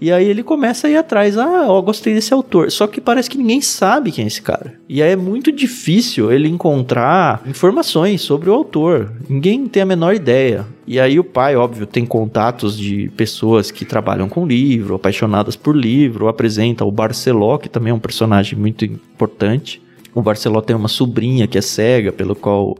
E 0.00 0.12
aí 0.12 0.28
ele 0.28 0.42
começa 0.42 0.86
a 0.86 0.90
ir 0.90 0.96
atrás, 0.96 1.36
ah, 1.38 1.66
ó, 1.68 1.80
gostei 1.80 2.14
desse 2.14 2.32
autor. 2.32 2.70
Só 2.70 2.86
que 2.86 3.00
parece 3.00 3.30
que 3.30 3.38
ninguém 3.38 3.60
sabe 3.60 4.12
quem 4.12 4.24
é 4.24 4.26
esse 4.26 4.42
cara. 4.42 4.74
E 4.88 5.02
aí 5.02 5.12
é 5.12 5.16
muito 5.16 5.50
difícil 5.50 6.30
ele 6.30 6.48
encontrar 6.48 7.42
informações 7.46 8.20
sobre 8.20 8.50
o 8.50 8.54
autor. 8.54 9.12
Ninguém 9.28 9.66
tem 9.66 9.82
a 9.82 9.86
menor 9.86 10.14
ideia. 10.14 10.66
E 10.86 11.00
aí 11.00 11.18
o 11.18 11.24
pai, 11.24 11.56
óbvio, 11.56 11.86
tem 11.86 12.06
contatos 12.06 12.78
de 12.78 13.10
pessoas 13.16 13.70
que 13.70 13.84
trabalham 13.84 14.28
com 14.28 14.46
livro, 14.46 14.94
apaixonadas 14.94 15.56
por 15.56 15.74
livro, 15.74 16.28
apresenta 16.28 16.84
o 16.84 16.92
Barceló, 16.92 17.58
que 17.58 17.68
também 17.68 17.90
é 17.90 17.94
um 17.94 17.98
personagem 17.98 18.58
muito 18.58 18.84
importante. 18.84 19.82
O 20.14 20.22
Barceló 20.22 20.60
tem 20.60 20.76
uma 20.76 20.88
sobrinha 20.88 21.46
que 21.46 21.58
é 21.58 21.60
cega, 21.60 22.12
pelo 22.12 22.34
qual 22.34 22.76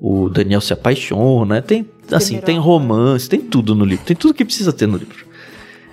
o 0.00 0.28
Daniel 0.28 0.60
se 0.60 0.72
apaixona. 0.72 1.60
Tem, 1.60 1.84
assim, 2.10 2.38
tem 2.38 2.58
romance, 2.58 3.28
tem 3.28 3.40
tudo 3.40 3.74
no 3.74 3.84
livro. 3.84 4.04
Tem 4.04 4.16
tudo 4.16 4.32
que 4.32 4.44
precisa 4.44 4.72
ter 4.72 4.86
no 4.86 4.96
livro. 4.96 5.27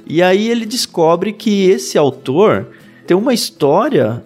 E 0.05 0.21
aí 0.21 0.49
ele 0.49 0.65
descobre 0.65 1.33
que 1.33 1.63
esse 1.63 1.97
autor 1.97 2.67
tem 3.07 3.15
uma 3.15 3.33
história 3.33 4.23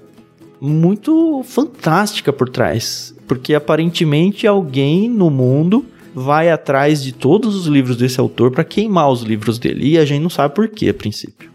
muito 0.59 1.41
fantástica 1.43 2.33
por 2.33 2.50
trás. 2.50 3.13
Porque 3.27 3.53
aparentemente 3.53 4.48
alguém 4.48 5.09
no 5.09 5.29
mundo 5.29 5.86
vai 6.13 6.50
atrás 6.50 7.03
de 7.03 7.13
todos 7.13 7.55
os 7.55 7.67
livros 7.67 7.95
desse 7.95 8.19
autor 8.19 8.51
para 8.51 8.63
queimar 8.63 9.09
os 9.09 9.21
livros 9.21 9.59
dele. 9.59 9.89
E 9.89 9.98
a 9.98 10.05
gente 10.05 10.21
não 10.21 10.29
sabe 10.29 10.55
por 10.55 10.67
que 10.67 10.89
a 10.89 10.93
princípio. 10.93 11.50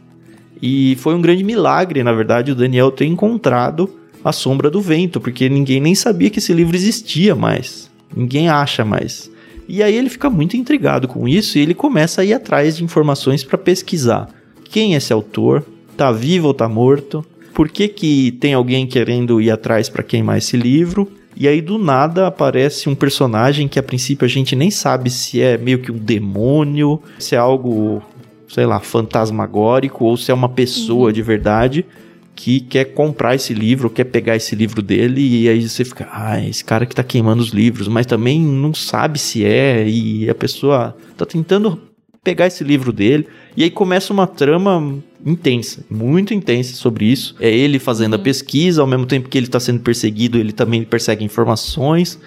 E 0.62 0.96
foi 1.00 1.14
um 1.14 1.20
grande 1.20 1.44
milagre, 1.44 2.02
na 2.02 2.12
verdade, 2.12 2.52
o 2.52 2.54
Daniel 2.54 2.90
ter 2.90 3.04
encontrado 3.04 3.90
A 4.24 4.32
Sombra 4.32 4.70
do 4.70 4.80
Vento, 4.80 5.20
porque 5.20 5.48
ninguém 5.48 5.80
nem 5.80 5.94
sabia 5.94 6.30
que 6.30 6.38
esse 6.38 6.52
livro 6.54 6.74
existia 6.76 7.34
mais. 7.34 7.90
Ninguém 8.16 8.48
acha 8.48 8.84
mais. 8.84 9.30
E 9.68 9.82
aí 9.82 9.94
ele 9.96 10.10
fica 10.10 10.28
muito 10.28 10.56
intrigado 10.56 11.08
com 11.08 11.26
isso 11.26 11.58
e 11.58 11.62
ele 11.62 11.74
começa 11.74 12.22
a 12.22 12.24
ir 12.24 12.34
atrás 12.34 12.76
de 12.76 12.84
informações 12.84 13.42
para 13.42 13.56
pesquisar 13.56 14.28
quem 14.74 14.94
é 14.94 14.96
esse 14.96 15.12
autor, 15.12 15.64
tá 15.96 16.10
vivo 16.10 16.48
ou 16.48 16.54
tá 16.54 16.68
morto, 16.68 17.24
por 17.54 17.68
que, 17.68 17.86
que 17.86 18.32
tem 18.32 18.54
alguém 18.54 18.88
querendo 18.88 19.40
ir 19.40 19.48
atrás 19.48 19.88
para 19.88 20.02
queimar 20.02 20.38
esse 20.38 20.56
livro. 20.56 21.08
E 21.36 21.46
aí 21.46 21.60
do 21.60 21.78
nada 21.78 22.26
aparece 22.26 22.88
um 22.88 22.94
personagem 22.96 23.68
que 23.68 23.78
a 23.78 23.82
princípio 23.84 24.24
a 24.24 24.28
gente 24.28 24.56
nem 24.56 24.72
sabe 24.72 25.10
se 25.10 25.40
é 25.40 25.56
meio 25.56 25.78
que 25.78 25.92
um 25.92 25.96
demônio, 25.96 27.00
se 27.20 27.36
é 27.36 27.38
algo, 27.38 28.02
sei 28.48 28.66
lá, 28.66 28.80
fantasmagórico 28.80 30.04
ou 30.04 30.16
se 30.16 30.32
é 30.32 30.34
uma 30.34 30.48
pessoa 30.48 31.06
uhum. 31.06 31.12
de 31.12 31.22
verdade 31.22 31.86
que 32.34 32.60
quer 32.60 32.86
comprar 32.86 33.34
esse 33.34 33.54
livro, 33.54 33.88
quer 33.88 34.04
pegar 34.04 34.36
esse 34.36 34.54
livro 34.56 34.82
dele, 34.82 35.20
e 35.20 35.48
aí 35.48 35.68
você 35.68 35.84
fica, 35.84 36.08
ah, 36.12 36.44
esse 36.44 36.64
cara 36.64 36.84
que 36.84 36.94
tá 36.94 37.04
queimando 37.04 37.42
os 37.42 37.50
livros, 37.50 37.88
mas 37.88 38.06
também 38.06 38.40
não 38.40 38.74
sabe 38.74 39.18
se 39.18 39.44
é, 39.44 39.88
e 39.88 40.28
a 40.28 40.34
pessoa 40.34 40.96
tá 41.16 41.24
tentando 41.24 41.80
pegar 42.22 42.46
esse 42.46 42.64
livro 42.64 42.92
dele, 42.92 43.26
e 43.56 43.62
aí 43.62 43.70
começa 43.70 44.12
uma 44.12 44.26
trama 44.26 44.98
intensa, 45.24 45.84
muito 45.88 46.34
intensa 46.34 46.74
sobre 46.74 47.04
isso. 47.04 47.36
É 47.38 47.50
ele 47.50 47.78
fazendo 47.78 48.14
a 48.14 48.18
pesquisa, 48.18 48.80
ao 48.80 48.86
mesmo 48.86 49.06
tempo 49.06 49.28
que 49.28 49.38
ele 49.38 49.46
tá 49.46 49.60
sendo 49.60 49.80
perseguido, 49.80 50.38
ele 50.38 50.52
também 50.52 50.82
persegue 50.84 51.24
informações, 51.24 52.18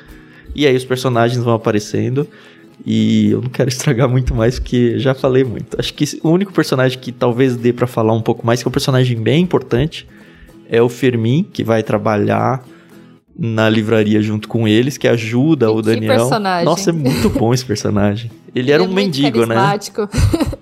e 0.55 0.65
aí 0.65 0.75
os 0.75 0.85
personagens 0.85 1.43
vão 1.43 1.53
aparecendo. 1.53 2.27
E 2.85 3.31
eu 3.31 3.41
não 3.41 3.49
quero 3.49 3.69
estragar 3.69 4.07
muito 4.07 4.33
mais 4.33 4.59
porque 4.59 4.97
já 4.99 5.13
falei 5.13 5.43
muito. 5.43 5.79
Acho 5.79 5.93
que 5.93 6.05
o 6.23 6.29
único 6.29 6.53
personagem 6.53 6.97
que 6.97 7.11
talvez 7.11 7.55
dê 7.55 7.73
para 7.73 7.87
falar 7.87 8.13
um 8.13 8.21
pouco 8.21 8.45
mais, 8.45 8.61
que 8.61 8.67
é 8.67 8.69
um 8.69 8.71
personagem 8.71 9.17
bem 9.19 9.43
importante, 9.43 10.07
é 10.69 10.81
o 10.81 10.89
Fermin, 10.89 11.43
que 11.43 11.63
vai 11.63 11.83
trabalhar 11.83 12.63
na 13.37 13.69
livraria 13.69 14.21
junto 14.21 14.47
com 14.47 14.67
eles, 14.67 14.97
que 14.97 15.07
ajuda 15.07 15.67
e 15.67 15.69
o 15.69 15.81
Daniel. 15.81 16.17
Personagem. 16.17 16.65
Nossa, 16.65 16.89
é 16.89 16.93
muito 16.93 17.29
bom 17.29 17.53
esse 17.53 17.65
personagem. 17.65 18.31
Ele, 18.55 18.65
ele 18.65 18.71
era 18.71 18.83
é 18.83 18.87
um 18.87 18.91
mendigo, 18.91 19.45
né? 19.45 19.55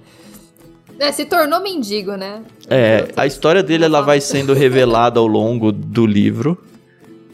É, 0.97 1.11
se 1.11 1.25
tornou 1.25 1.61
mendigo, 1.61 2.15
né? 2.15 2.41
É, 2.69 3.09
a 3.17 3.27
história 3.27 3.61
dele 3.61 3.83
ela 3.83 3.99
vai 3.99 4.21
sendo 4.21 4.53
revelada 4.53 5.19
ao 5.19 5.27
longo 5.27 5.69
do 5.69 6.05
livro 6.05 6.57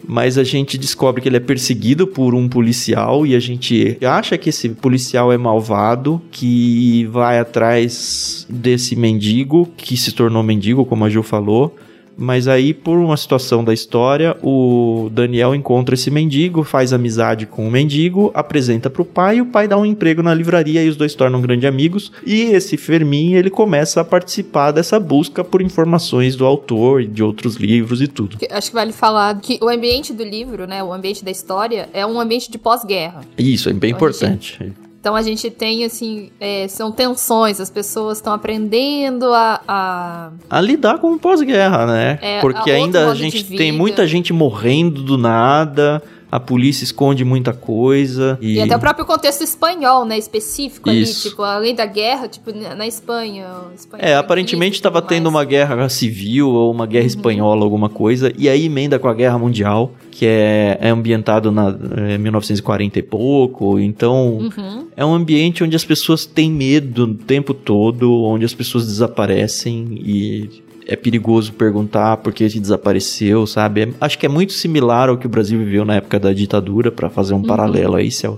mas 0.07 0.37
a 0.37 0.43
gente 0.43 0.77
descobre 0.77 1.21
que 1.21 1.29
ele 1.29 1.37
é 1.37 1.41
perseguido 1.41 2.07
por 2.07 2.33
um 2.33 2.47
policial 2.47 3.25
e 3.25 3.35
a 3.35 3.39
gente 3.39 3.97
acha 4.01 4.37
que 4.37 4.49
esse 4.49 4.69
policial 4.69 5.31
é 5.31 5.37
malvado, 5.37 6.21
que 6.31 7.05
vai 7.05 7.39
atrás 7.39 8.45
desse 8.49 8.95
mendigo, 8.95 9.69
que 9.77 9.95
se 9.97 10.11
tornou 10.11 10.43
mendigo, 10.43 10.85
como 10.85 11.05
a 11.05 11.09
Ju 11.09 11.23
falou. 11.23 11.75
Mas 12.17 12.47
aí, 12.47 12.73
por 12.73 12.97
uma 12.97 13.17
situação 13.17 13.63
da 13.63 13.73
história, 13.73 14.37
o 14.43 15.09
Daniel 15.11 15.55
encontra 15.55 15.95
esse 15.95 16.11
mendigo, 16.11 16.63
faz 16.63 16.93
amizade 16.93 17.45
com 17.45 17.67
o 17.67 17.71
mendigo, 17.71 18.31
apresenta 18.33 18.89
para 18.89 19.01
o 19.01 19.05
pai, 19.05 19.37
e 19.37 19.41
o 19.41 19.45
pai 19.45 19.67
dá 19.67 19.77
um 19.77 19.85
emprego 19.85 20.21
na 20.21 20.33
livraria 20.33 20.83
e 20.83 20.89
os 20.89 20.95
dois 20.95 21.15
tornam 21.15 21.41
grandes 21.41 21.67
amigos. 21.67 22.11
E 22.25 22.41
esse 22.41 22.77
Fermin, 22.77 23.33
ele 23.33 23.49
começa 23.49 24.01
a 24.01 24.03
participar 24.03 24.71
dessa 24.71 24.99
busca 24.99 25.43
por 25.43 25.61
informações 25.61 26.35
do 26.35 26.45
autor 26.45 27.01
e 27.01 27.07
de 27.07 27.23
outros 27.23 27.55
livros 27.55 28.01
e 28.01 28.07
tudo. 28.07 28.37
Acho 28.49 28.69
que 28.69 28.75
vale 28.75 28.91
falar 28.91 29.39
que 29.39 29.57
o 29.61 29.69
ambiente 29.69 30.13
do 30.13 30.23
livro, 30.23 30.67
né, 30.67 30.83
o 30.83 30.93
ambiente 30.93 31.23
da 31.23 31.31
história, 31.31 31.89
é 31.93 32.05
um 32.05 32.19
ambiente 32.19 32.51
de 32.51 32.57
pós-guerra. 32.57 33.21
Isso, 33.37 33.69
é 33.69 33.73
bem 33.73 33.91
importante. 33.91 34.73
Então 35.01 35.15
a 35.15 35.23
gente 35.23 35.49
tem, 35.49 35.83
assim, 35.83 36.29
é, 36.39 36.67
são 36.67 36.91
tensões, 36.91 37.59
as 37.59 37.71
pessoas 37.71 38.19
estão 38.19 38.31
aprendendo 38.31 39.33
a, 39.33 39.59
a, 39.67 40.29
a. 40.47 40.61
lidar 40.61 40.99
com 40.99 41.13
o 41.13 41.19
pós-guerra, 41.19 41.87
né? 41.87 42.19
É, 42.21 42.39
Porque 42.39 42.69
ainda 42.69 43.09
a 43.09 43.15
gente 43.15 43.43
tem 43.43 43.71
muita 43.71 44.05
gente 44.05 44.31
morrendo 44.31 45.01
do 45.01 45.17
nada 45.17 46.03
a 46.31 46.39
polícia 46.39 46.85
esconde 46.85 47.25
muita 47.25 47.51
coisa. 47.51 48.39
E... 48.41 48.53
e, 48.53 48.61
até 48.61 48.73
o 48.75 48.79
próprio 48.79 49.05
contexto 49.05 49.43
espanhol, 49.43 50.05
né? 50.05 50.17
Específico 50.17 50.89
Isso. 50.89 51.23
ali, 51.23 51.29
tipo, 51.29 51.43
além 51.43 51.75
da 51.75 51.85
guerra, 51.85 52.29
tipo, 52.29 52.51
na 52.53 52.87
Espanha. 52.87 53.47
Espanha 53.75 54.01
é, 54.01 54.15
aparentemente 54.15 54.75
estava 54.75 55.01
tendo 55.01 55.27
uma 55.27 55.43
guerra 55.43 55.89
civil 55.89 56.47
ou 56.49 56.71
uma 56.71 56.85
guerra 56.85 57.03
uhum. 57.03 57.07
espanhola, 57.07 57.63
alguma 57.63 57.89
coisa, 57.89 58.31
e 58.37 58.47
aí 58.47 58.65
emenda 58.65 58.97
com 58.97 59.09
a 59.09 59.13
Guerra 59.13 59.37
Mundial, 59.37 59.91
que 60.09 60.25
é, 60.25 60.77
é 60.79 60.89
ambientado 60.89 61.51
na 61.51 61.77
é, 61.97 62.17
1940 62.17 62.99
e 62.99 63.01
pouco. 63.01 63.77
Então, 63.77 64.37
uhum. 64.37 64.87
é 64.95 65.03
um 65.03 65.13
ambiente 65.13 65.63
onde 65.65 65.75
as 65.75 65.83
pessoas 65.83 66.25
têm 66.25 66.49
medo 66.49 67.03
o 67.03 67.13
tempo 67.13 67.53
todo, 67.53 68.23
onde 68.23 68.45
as 68.45 68.53
pessoas 68.53 68.85
desaparecem 68.85 69.99
e 70.01 70.70
é 70.91 70.95
perigoso 70.97 71.53
perguntar 71.53 72.17
por 72.17 72.33
que 72.33 72.45
desapareceu, 72.47 73.47
sabe? 73.47 73.83
É, 73.83 73.89
acho 74.01 74.19
que 74.19 74.25
é 74.25 74.29
muito 74.29 74.51
similar 74.51 75.07
ao 75.07 75.17
que 75.17 75.25
o 75.25 75.29
Brasil 75.29 75.57
viveu 75.57 75.85
na 75.85 75.95
época 75.95 76.19
da 76.19 76.33
ditadura, 76.33 76.91
para 76.91 77.09
fazer 77.09 77.33
um 77.33 77.37
uhum. 77.37 77.43
paralelo 77.43 77.95
aí, 77.95 78.11
se, 78.11 78.27
é, 78.27 78.29
se 78.29 78.37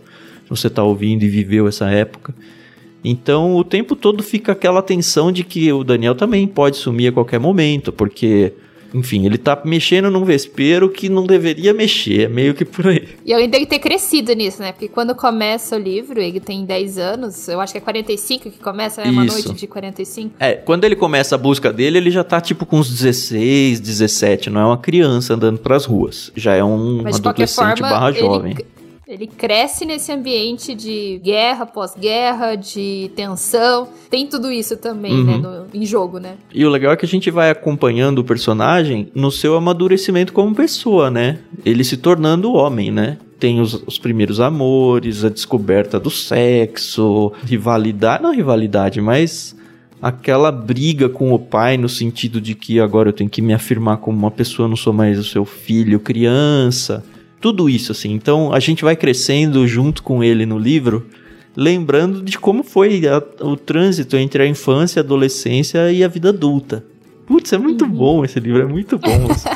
você 0.50 0.68
está 0.68 0.84
ouvindo 0.84 1.24
e 1.24 1.28
viveu 1.28 1.68
essa 1.68 1.90
época. 1.90 2.32
Então, 3.04 3.56
o 3.56 3.64
tempo 3.64 3.96
todo 3.96 4.22
fica 4.22 4.52
aquela 4.52 4.84
tensão 4.84 5.32
de 5.32 5.44
que 5.44 5.74
o 5.74 5.84
Daniel 5.84 6.14
também 6.14 6.46
pode 6.46 6.78
sumir 6.78 7.08
a 7.08 7.12
qualquer 7.12 7.40
momento, 7.40 7.92
porque 7.92 8.54
enfim, 8.94 9.26
ele 9.26 9.38
tá 9.38 9.60
mexendo 9.66 10.12
num 10.12 10.24
vespeiro 10.24 10.90
que 10.90 11.10
não 11.10 11.26
deveria 11.26 11.74
mexer, 11.74 12.26
é 12.26 12.28
meio 12.28 12.54
que 12.54 12.64
por 12.64 12.88
aí. 12.88 13.08
E 13.26 13.34
além 13.34 13.50
dele 13.50 13.66
ter 13.66 13.80
crescido 13.80 14.34
nisso, 14.34 14.62
né? 14.62 14.72
Porque 14.72 14.88
quando 14.88 15.16
começa 15.16 15.76
o 15.76 15.80
livro, 15.80 16.20
ele 16.20 16.40
tem 16.40 16.66
10 16.66 16.98
anos, 16.98 17.48
eu 17.48 17.60
acho 17.60 17.74
que 17.74 17.78
é 17.78 17.82
45 17.82 18.52
que 18.52 18.60
começa, 18.60 19.04
né? 19.04 19.10
Uma 19.10 19.26
Isso. 19.26 19.48
noite 19.48 19.60
de 19.60 19.68
45. 19.68 20.36
É, 20.40 20.54
quando 20.54 20.84
ele 20.84 20.96
começa 20.96 21.36
a 21.36 21.38
busca 21.38 21.74
dele, 21.74 21.98
ele 21.98 22.12
já 22.12 22.24
tá 22.24 22.40
tipo 22.40 22.66
com 22.66 22.78
uns 22.78 22.90
16, 22.90 23.80
17, 23.80 24.50
não 24.50 24.62
é 24.62 24.66
uma 24.66 24.78
criança 24.78 25.34
andando 25.34 25.60
pras 25.60 25.86
ruas. 25.86 26.32
Já 26.36 26.54
é 26.56 26.64
um 26.64 27.02
Mas 27.04 27.18
adolescente 27.18 27.80
forma, 27.80 27.90
barra 27.90 28.10
ele, 28.10 28.20
jovem. 28.20 28.52
ele 28.52 28.73
cresce 29.28 29.86
nesse 29.86 30.12
ambiente 30.12 30.74
de 30.76 31.20
guerra, 31.24 31.66
pós-guerra, 31.66 32.56
de 32.56 33.12
tensão. 33.16 33.88
Tem 34.10 34.28
tudo 34.28 34.52
isso 34.52 34.78
também, 34.78 35.14
Uhum. 35.14 35.24
né? 35.26 35.38
no- 35.38 35.66
em 35.74 35.86
jogo, 35.86 36.20
né? 36.20 36.36
E 36.54 36.66
o 36.66 36.70
legal 36.70 36.94
é 36.94 36.96
que 36.98 37.06
a 37.06 37.10
gente 37.10 37.30
vai 37.32 37.50
acompanhando 37.50 38.20
o 38.20 38.24
personagem 38.24 39.10
no 39.16 39.32
seu 39.32 39.56
amadurecimento 39.56 40.34
como 40.34 40.54
pessoa, 40.56 41.10
né? 41.10 41.40
Ele 41.66 41.84
se 41.84 41.98
tornando 41.98 42.54
homem, 42.54 42.92
né? 42.92 43.18
Tem 43.40 43.60
os, 43.60 43.74
os 43.86 43.98
primeiros 44.00 44.40
amores, 44.40 45.24
a 45.26 45.30
descoberta 45.30 46.00
do 46.00 46.10
sexo, 46.10 47.32
rivalidade, 47.46 48.24
não 48.24 48.34
rivalidade, 48.34 49.02
mas 49.02 49.56
aquela 50.02 50.52
briga 50.52 51.10
com 51.10 51.34
o 51.34 51.40
pai 51.40 51.78
no 51.78 51.90
sentido 51.90 52.40
de 52.40 52.56
que 52.56 52.80
agora 52.80 53.10
eu 53.10 53.14
tenho 53.14 53.30
que 53.30 53.42
me 53.42 53.54
afirmar 53.54 53.98
como 53.98 54.18
uma 54.18 54.32
pessoa, 54.32 54.68
não 54.68 54.76
sou 54.76 54.94
mais 54.94 55.18
o 55.20 55.24
seu 55.24 55.46
filho, 55.46 56.00
criança. 56.00 57.04
Tudo 57.44 57.70
isso, 57.70 57.92
assim. 57.92 58.14
Então 58.14 58.54
a 58.54 58.60
gente 58.62 58.86
vai 58.86 58.96
crescendo 58.96 59.68
junto 59.68 60.02
com 60.02 60.24
ele 60.24 60.46
no 60.46 60.58
livro, 60.58 61.06
lembrando 61.58 62.22
de 62.22 62.40
como 62.40 62.64
foi 62.64 63.06
a- 63.06 63.22
o 63.42 63.58
trânsito 63.58 64.16
entre 64.16 64.44
a 64.44 64.48
infância, 64.48 65.02
a 65.02 65.04
adolescência 65.04 65.92
e 65.92 66.06
a 66.06 66.08
vida 66.08 66.30
adulta. 66.30 66.86
Putz, 67.28 67.52
é 67.52 67.58
muito 67.58 67.86
bom 67.86 68.24
esse 68.24 68.40
livro, 68.40 68.62
é 68.62 68.66
muito 68.66 68.98
bom. 68.98 69.28
assim. 69.30 69.50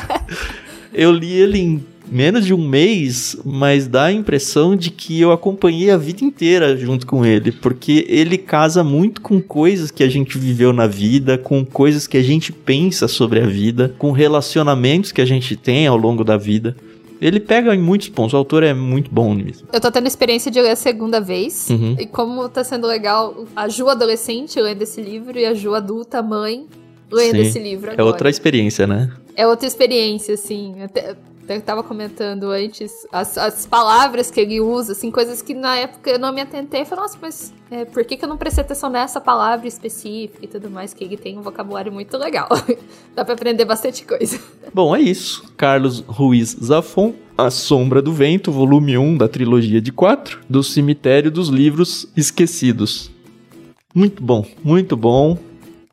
eu 0.92 1.10
li 1.10 1.32
ele 1.32 1.58
em 1.58 1.84
menos 2.12 2.44
de 2.44 2.52
um 2.52 2.68
mês, 2.68 3.38
mas 3.42 3.86
dá 3.88 4.04
a 4.04 4.12
impressão 4.12 4.76
de 4.76 4.90
que 4.90 5.18
eu 5.18 5.32
acompanhei 5.32 5.90
a 5.90 5.96
vida 5.96 6.22
inteira 6.22 6.76
junto 6.76 7.06
com 7.06 7.24
ele, 7.24 7.50
porque 7.52 8.04
ele 8.06 8.36
casa 8.36 8.84
muito 8.84 9.22
com 9.22 9.40
coisas 9.40 9.90
que 9.90 10.02
a 10.02 10.08
gente 10.10 10.36
viveu 10.36 10.74
na 10.74 10.86
vida, 10.86 11.38
com 11.38 11.64
coisas 11.64 12.06
que 12.06 12.18
a 12.18 12.22
gente 12.22 12.52
pensa 12.52 13.08
sobre 13.08 13.40
a 13.40 13.46
vida, 13.46 13.94
com 13.96 14.12
relacionamentos 14.12 15.10
que 15.10 15.22
a 15.22 15.26
gente 15.26 15.56
tem 15.56 15.86
ao 15.86 15.96
longo 15.96 16.22
da 16.22 16.36
vida. 16.36 16.76
Ele 17.20 17.40
pega 17.40 17.74
em 17.74 17.80
muitos 17.80 18.08
pontos, 18.08 18.34
o 18.34 18.36
autor 18.36 18.62
é 18.62 18.72
muito 18.72 19.10
bom 19.10 19.34
nisso. 19.34 19.64
Eu 19.72 19.80
tô 19.80 19.90
tendo 19.90 20.06
experiência 20.06 20.50
de 20.50 20.60
ler 20.60 20.70
a 20.70 20.76
segunda 20.76 21.20
vez. 21.20 21.68
Uhum. 21.70 21.96
E 21.98 22.06
como 22.06 22.48
tá 22.48 22.62
sendo 22.62 22.86
legal 22.86 23.46
a 23.56 23.68
Ju 23.68 23.88
adolescente 23.88 24.60
lendo 24.60 24.82
esse 24.82 25.02
livro 25.02 25.38
e 25.38 25.44
a 25.44 25.54
Ju 25.54 25.74
adulta, 25.74 26.22
mãe, 26.22 26.66
lendo 27.10 27.36
Sim. 27.36 27.40
esse 27.40 27.58
livro 27.58 27.90
agora. 27.90 28.02
É 28.02 28.04
outra 28.04 28.30
experiência, 28.30 28.86
né? 28.86 29.10
É 29.34 29.46
outra 29.46 29.66
experiência, 29.66 30.34
assim. 30.34 30.82
Até 30.82 31.16
eu 31.56 31.62
tava 31.62 31.82
comentando 31.82 32.50
antes 32.50 33.06
as, 33.12 33.38
as 33.38 33.66
palavras 33.66 34.30
que 34.30 34.40
ele 34.40 34.60
usa, 34.60 34.92
assim, 34.92 35.10
coisas 35.10 35.40
que 35.40 35.54
na 35.54 35.76
época 35.76 36.10
eu 36.10 36.18
não 36.18 36.32
me 36.32 36.40
atentei. 36.40 36.84
Falei, 36.84 37.02
nossa, 37.02 37.18
mas 37.20 37.52
é, 37.70 37.84
por 37.84 38.04
que, 38.04 38.16
que 38.16 38.24
eu 38.24 38.28
não 38.28 38.36
prestei 38.36 38.62
atenção 38.62 38.90
nessa 38.90 39.20
palavra 39.20 39.66
específica 39.66 40.44
e 40.44 40.48
tudo 40.48 40.70
mais? 40.70 40.92
Que 40.92 41.04
ele 41.04 41.16
tem 41.16 41.38
um 41.38 41.42
vocabulário 41.42 41.92
muito 41.92 42.16
legal. 42.16 42.48
Dá 43.14 43.24
pra 43.24 43.34
aprender 43.34 43.64
bastante 43.64 44.04
coisa. 44.04 44.38
Bom, 44.72 44.94
é 44.94 45.00
isso. 45.00 45.52
Carlos 45.56 46.00
Ruiz 46.00 46.56
Zafon, 46.62 47.14
A 47.36 47.50
Sombra 47.50 48.02
do 48.02 48.12
Vento, 48.12 48.52
volume 48.52 48.98
1 48.98 49.16
da 49.16 49.28
trilogia 49.28 49.80
de 49.80 49.92
4, 49.92 50.40
do 50.48 50.62
Cemitério 50.62 51.30
dos 51.30 51.48
Livros 51.48 52.08
Esquecidos. 52.16 53.10
Muito 53.94 54.22
bom, 54.22 54.44
muito 54.62 54.96
bom. 54.96 55.38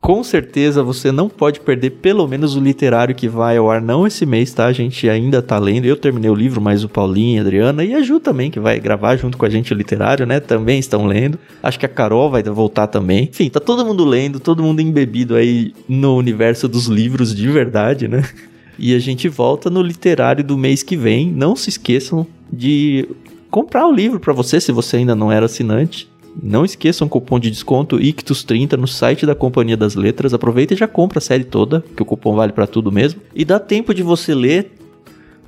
Com 0.06 0.24
certeza 0.24 0.84
você 0.84 1.12
não 1.12 1.28
pode 1.28 1.60
perder 1.60 1.90
pelo 1.90 2.28
menos 2.28 2.56
o 2.56 2.60
literário 2.60 3.16
que 3.16 3.28
vai 3.28 3.58
ao 3.58 3.72
ar 3.72 3.82
não 3.82 4.06
esse 4.06 4.24
mês, 4.24 4.54
tá? 4.54 4.68
A 4.68 4.72
gente 4.72 5.10
ainda 5.10 5.42
tá 5.42 5.58
lendo. 5.58 5.86
Eu 5.86 5.98
terminei 5.98 6.30
o 6.30 6.36
livro, 6.36 6.62
mas 6.62 6.84
o 6.84 6.88
Paulinho, 6.88 7.40
a 7.40 7.42
Adriana 7.42 7.84
e 7.84 7.96
a 7.96 8.04
Ju 8.04 8.20
também, 8.20 8.52
que 8.52 8.60
vai 8.60 8.80
gravar 8.80 9.16
junto 9.16 9.36
com 9.36 9.48
a 9.48 9.50
gente 9.50 9.74
o 9.74 9.76
literário, 9.76 10.24
né? 10.28 10.40
Também 10.40 10.78
estão 10.78 11.08
lendo. 11.08 11.40
Acho 11.64 11.80
que 11.80 11.88
a 11.88 11.90
Carol 11.90 12.30
vai 12.30 12.44
voltar 12.44 12.86
também. 12.86 13.24
Enfim, 13.32 13.50
tá 13.50 13.60
todo 13.60 13.84
mundo 13.84 14.06
lendo, 14.06 14.40
todo 14.40 14.62
mundo 14.62 14.80
embebido 14.80 15.34
aí 15.34 15.74
no 15.90 16.16
universo 16.16 16.68
dos 16.68 16.86
livros 16.86 17.34
de 17.34 17.48
verdade, 17.48 18.08
né? 18.08 18.22
E 18.78 18.94
a 18.94 19.00
gente 19.00 19.30
volta 19.30 19.70
no 19.70 19.82
literário 19.82 20.44
do 20.44 20.56
mês 20.56 20.84
que 20.84 20.98
vem. 20.98 21.32
Não 21.32 21.56
se 21.56 21.70
esqueçam 21.70 22.28
de 22.52 23.08
comprar 23.50 23.88
o 23.88 23.92
livro 23.92 24.20
para 24.20 24.34
você 24.34 24.60
se 24.60 24.72
você 24.72 24.98
ainda 24.98 25.16
não 25.16 25.32
era 25.32 25.46
assinante. 25.46 26.10
Não 26.42 26.66
esqueçam 26.66 27.08
o 27.08 27.10
cupom 27.10 27.40
de 27.40 27.50
desconto 27.50 27.98
ICTUS30 27.98 28.74
no 28.74 28.88
site 28.88 29.26
da 29.26 29.34
Companhia 29.34 29.78
das 29.78 29.96
Letras. 29.96 30.34
Aproveita 30.34 30.74
e 30.74 30.78
já 30.78 30.88
compra 30.88 31.20
a 31.20 31.22
série 31.22 31.44
toda, 31.44 31.84
que 31.96 32.02
o 32.02 32.06
cupom 32.06 32.36
vale 32.36 32.52
para 32.52 32.68
tudo 32.68 32.92
mesmo. 32.92 33.22
E 33.34 33.46
dá 33.46 33.60
tempo 33.60 33.94
de 33.94 34.04
você 34.04 34.36
ler. 34.36 34.72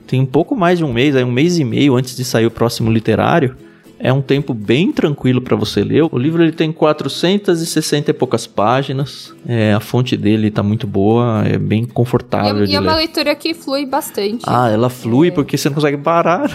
Tem 0.06 0.22
um 0.22 0.26
pouco 0.26 0.56
mais 0.56 0.80
de 0.80 0.86
um 0.86 0.94
mês, 0.94 1.16
aí 1.16 1.24
um 1.24 1.32
mês 1.32 1.60
e 1.60 1.64
meio 1.66 1.96
antes 1.96 2.16
de 2.16 2.24
sair 2.24 2.46
o 2.46 2.52
próximo 2.52 2.90
literário. 2.90 3.56
É 4.00 4.14
um 4.14 4.22
tempo 4.22 4.54
bem 4.54 4.92
tranquilo 4.92 5.42
para 5.42 5.56
você 5.56 5.84
ler. 5.84 6.04
O 6.12 6.18
livro 6.18 6.44
ele 6.44 6.52
tem 6.52 6.72
460 6.72 8.12
e 8.12 8.14
poucas 8.14 8.46
páginas. 8.46 9.34
É, 9.48 9.74
a 9.74 9.80
fonte 9.80 10.16
dele 10.16 10.52
tá 10.52 10.62
muito 10.62 10.86
boa, 10.86 11.44
é 11.46 11.58
bem 11.58 11.84
E, 11.84 11.88
confortável 11.88 12.64
é- 12.64 12.66
de 12.66 12.72
e 12.72 12.76
é 12.76 12.80
uma 12.80 12.96
leitura 12.96 13.34
que 13.36 13.54
flui 13.54 13.86
bastante. 13.86 14.44
Ah, 14.46 14.70
ela 14.70 14.90
flui 14.90 15.32
porque 15.32 15.58
você 15.58 15.70
não 15.70 15.76
consegue 15.76 15.98
parar. 15.98 16.50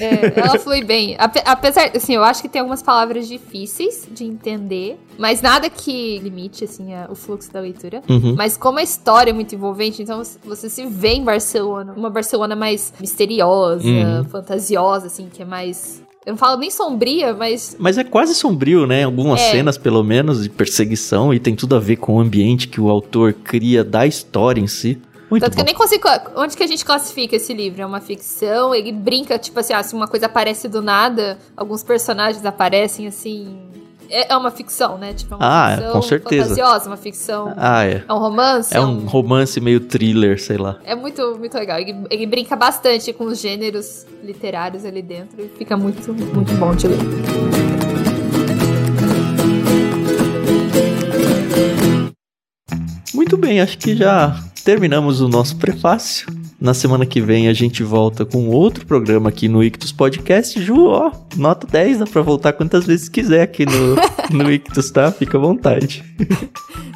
É, 0.00 0.40
ela 0.40 0.58
flui 0.58 0.84
bem. 0.84 1.14
Ape- 1.18 1.42
apesar, 1.44 1.90
assim, 1.94 2.14
eu 2.14 2.24
acho 2.24 2.42
que 2.42 2.48
tem 2.48 2.60
algumas 2.60 2.82
palavras 2.82 3.28
difíceis 3.28 4.08
de 4.10 4.24
entender, 4.24 4.98
mas 5.18 5.40
nada 5.40 5.70
que 5.70 6.18
limite, 6.18 6.64
assim, 6.64 6.94
a- 6.94 7.06
o 7.10 7.14
fluxo 7.14 7.52
da 7.52 7.60
leitura. 7.60 8.02
Uhum. 8.08 8.34
Mas 8.36 8.56
como 8.56 8.78
a 8.78 8.82
história 8.82 9.30
é 9.30 9.34
muito 9.34 9.54
envolvente, 9.54 10.02
então 10.02 10.18
você- 10.18 10.38
você 10.44 10.68
se 10.68 10.84
vê 10.86 11.10
em 11.14 11.22
Barcelona. 11.24 11.92
Uma 11.96 12.10
Barcelona 12.10 12.56
mais 12.56 12.92
misteriosa, 13.00 13.86
Uhum. 13.86 14.24
fantasiosa, 14.24 15.06
assim, 15.06 15.28
que 15.32 15.42
é 15.42 15.44
mais... 15.44 16.02
Eu 16.28 16.32
não 16.32 16.36
falo 16.38 16.58
nem 16.60 16.70
sombria, 16.70 17.32
mas... 17.32 17.74
Mas 17.78 17.96
é 17.96 18.04
quase 18.04 18.34
sombrio, 18.34 18.86
né? 18.86 19.04
Algumas 19.04 19.40
É. 19.40 19.50
cenas, 19.50 19.78
pelo 19.78 20.04
menos, 20.04 20.42
de 20.42 20.50
perseguição, 20.50 21.32
e 21.32 21.40
tem 21.40 21.56
tudo 21.56 21.74
a 21.74 21.80
ver 21.80 21.96
com 21.96 22.16
o 22.16 22.20
ambiente 22.20 22.68
que 22.68 22.78
o 22.78 22.90
autor 22.90 23.32
cria 23.32 23.82
da 23.82 24.06
história 24.06 24.60
em 24.60 24.66
si. 24.66 25.00
Muito 25.30 25.42
Tanto 25.42 25.52
que 25.52 25.56
bom. 25.56 25.62
eu 25.62 25.64
nem 25.64 25.74
consigo... 25.74 26.06
Onde 26.36 26.54
que 26.54 26.62
a 26.62 26.66
gente 26.66 26.84
classifica 26.84 27.34
esse 27.36 27.54
livro? 27.54 27.80
É 27.80 27.86
uma 27.86 28.02
ficção? 28.02 28.74
Ele 28.74 28.92
brinca, 28.92 29.38
tipo 29.38 29.58
assim, 29.58 29.72
ah, 29.72 29.82
se 29.82 29.94
uma 29.94 30.06
coisa 30.06 30.26
aparece 30.26 30.68
do 30.68 30.82
nada, 30.82 31.38
alguns 31.56 31.82
personagens 31.82 32.44
aparecem, 32.44 33.06
assim... 33.06 33.56
É 34.10 34.32
é 34.32 34.36
uma 34.36 34.50
ficção, 34.50 34.96
né? 34.98 35.12
Tipo, 35.12 35.34
é 35.34 35.36
uma 35.36 35.46
Ah, 35.46 35.76
ficção 35.76 35.92
com 35.92 36.02
certeza. 36.02 36.42
fantasiosa, 36.48 36.86
uma 36.90 36.96
ficção... 36.96 37.52
Ah, 37.56 37.84
é. 37.84 38.04
É 38.08 38.12
um 38.12 38.18
romance? 38.18 38.74
É 38.76 38.80
um 38.80 39.06
romance 39.06 39.60
meio 39.60 39.80
thriller, 39.80 40.40
sei 40.40 40.56
lá. 40.56 40.78
É 40.84 40.94
muito, 40.94 41.36
muito 41.38 41.54
legal. 41.56 41.78
Ele, 41.78 41.94
ele 42.10 42.26
brinca 42.26 42.56
bastante 42.56 43.12
com 43.12 43.24
os 43.24 43.38
gêneros 43.40 44.06
literários 44.22 44.84
ali 44.84 45.02
dentro 45.02 45.40
e 45.42 45.48
fica 45.58 45.76
muito, 45.76 46.12
muito 46.12 46.52
bom 46.54 46.74
de 46.74 46.88
ler. 46.88 46.98
Muito 53.14 53.36
bem, 53.36 53.60
acho 53.60 53.78
que 53.78 53.96
já 53.96 54.38
terminamos 54.64 55.20
o 55.20 55.28
nosso 55.28 55.56
prefácio. 55.56 56.26
Na 56.60 56.74
semana 56.74 57.06
que 57.06 57.20
vem 57.20 57.46
a 57.46 57.52
gente 57.52 57.84
volta 57.84 58.24
com 58.26 58.48
outro 58.48 58.84
programa 58.84 59.28
aqui 59.28 59.46
no 59.48 59.62
Ictus 59.62 59.92
Podcast. 59.92 60.60
Ju, 60.60 60.86
ó, 60.88 61.12
nota 61.36 61.68
10, 61.70 62.00
dá 62.00 62.04
pra 62.06 62.20
voltar 62.20 62.52
quantas 62.52 62.84
vezes 62.84 63.08
quiser 63.08 63.42
aqui 63.42 63.64
no, 63.64 63.94
no 64.36 64.50
Ictus, 64.50 64.90
tá? 64.90 65.12
Fica 65.12 65.38
à 65.38 65.40
vontade. 65.40 66.04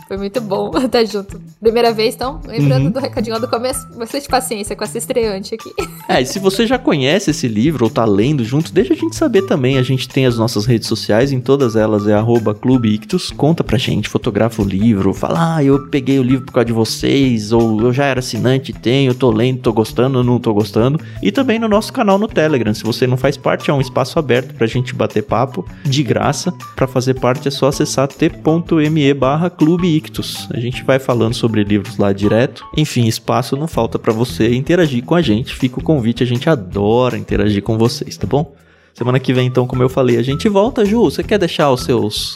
Foi 0.08 0.16
muito 0.16 0.40
bom 0.40 0.72
estar 0.84 1.04
junto. 1.04 1.40
Primeira 1.60 1.92
vez, 1.92 2.16
então, 2.16 2.40
lembrando 2.44 2.86
Uhum. 2.86 2.90
do 2.90 2.98
recadinho 2.98 3.34
lá 3.34 3.40
do 3.40 3.46
começo, 3.46 3.86
bastante 3.96 4.28
paciência 4.28 4.74
com 4.74 4.82
essa 4.82 4.98
estreante 4.98 5.54
aqui. 5.54 5.70
É, 6.08 6.20
e 6.20 6.26
se 6.26 6.40
você 6.40 6.66
já 6.66 6.78
conhece 6.78 7.30
esse 7.30 7.46
livro 7.46 7.84
ou 7.84 7.90
tá 7.90 8.04
lendo 8.04 8.44
junto, 8.44 8.72
deixa 8.72 8.92
a 8.92 8.96
gente 8.96 9.14
saber 9.14 9.42
também. 9.42 9.78
A 9.78 9.82
gente 9.82 10.08
tem 10.08 10.26
as 10.26 10.36
nossas 10.36 10.66
redes 10.66 10.88
sociais, 10.88 11.30
em 11.30 11.40
todas 11.40 11.76
elas 11.76 12.06
é 12.08 12.12
arroba 12.12 12.52
Clube 12.54 12.92
Ictus. 12.92 13.30
Conta 13.30 13.62
pra 13.62 13.78
gente, 13.78 14.08
fotografa 14.08 14.60
o 14.60 14.64
livro, 14.64 15.14
fala, 15.14 15.56
ah, 15.56 15.64
eu 15.64 15.86
peguei 15.88 16.18
o 16.18 16.22
livro 16.22 16.44
por 16.44 16.52
causa 16.52 16.66
de 16.66 16.72
vocês, 16.72 17.52
ou 17.52 17.80
eu 17.80 17.92
já 17.92 18.04
era 18.06 18.18
assinante, 18.18 18.72
tenho, 18.72 19.14
tô 19.14 19.30
lendo, 19.30 19.51
tô 19.56 19.72
gostando, 19.72 20.22
não 20.22 20.38
tô 20.38 20.52
gostando. 20.54 21.00
E 21.22 21.30
também 21.30 21.58
no 21.58 21.68
nosso 21.68 21.92
canal 21.92 22.18
no 22.18 22.28
Telegram. 22.28 22.72
Se 22.72 22.82
você 22.82 23.06
não 23.06 23.16
faz 23.16 23.36
parte, 23.36 23.70
é 23.70 23.74
um 23.74 23.80
espaço 23.80 24.18
aberto 24.18 24.54
pra 24.54 24.66
gente 24.66 24.94
bater 24.94 25.22
papo 25.22 25.66
de 25.84 26.02
graça. 26.02 26.52
Pra 26.74 26.86
fazer 26.86 27.14
parte 27.14 27.48
é 27.48 27.50
só 27.50 27.68
acessar 27.68 28.08
t.me 28.08 29.14
barra 29.14 29.50
Clube 29.50 29.88
Ictus. 29.96 30.48
A 30.52 30.60
gente 30.60 30.82
vai 30.84 30.98
falando 30.98 31.34
sobre 31.34 31.64
livros 31.64 31.98
lá 31.98 32.12
direto. 32.12 32.64
Enfim, 32.76 33.06
espaço 33.06 33.56
não 33.56 33.66
falta 33.66 33.98
pra 33.98 34.12
você 34.12 34.54
interagir 34.54 35.04
com 35.04 35.14
a 35.14 35.22
gente. 35.22 35.54
Fica 35.54 35.80
o 35.80 35.82
convite, 35.82 36.22
a 36.22 36.26
gente 36.26 36.48
adora 36.48 37.18
interagir 37.18 37.62
com 37.62 37.78
vocês, 37.78 38.16
tá 38.16 38.26
bom? 38.26 38.54
Semana 38.94 39.18
que 39.18 39.32
vem, 39.32 39.46
então, 39.46 39.66
como 39.66 39.82
eu 39.82 39.88
falei, 39.88 40.18
a 40.18 40.22
gente 40.22 40.48
volta. 40.48 40.84
Ju, 40.84 41.04
você 41.04 41.22
quer 41.22 41.38
deixar 41.38 41.70
os 41.70 41.82
seus 41.82 42.34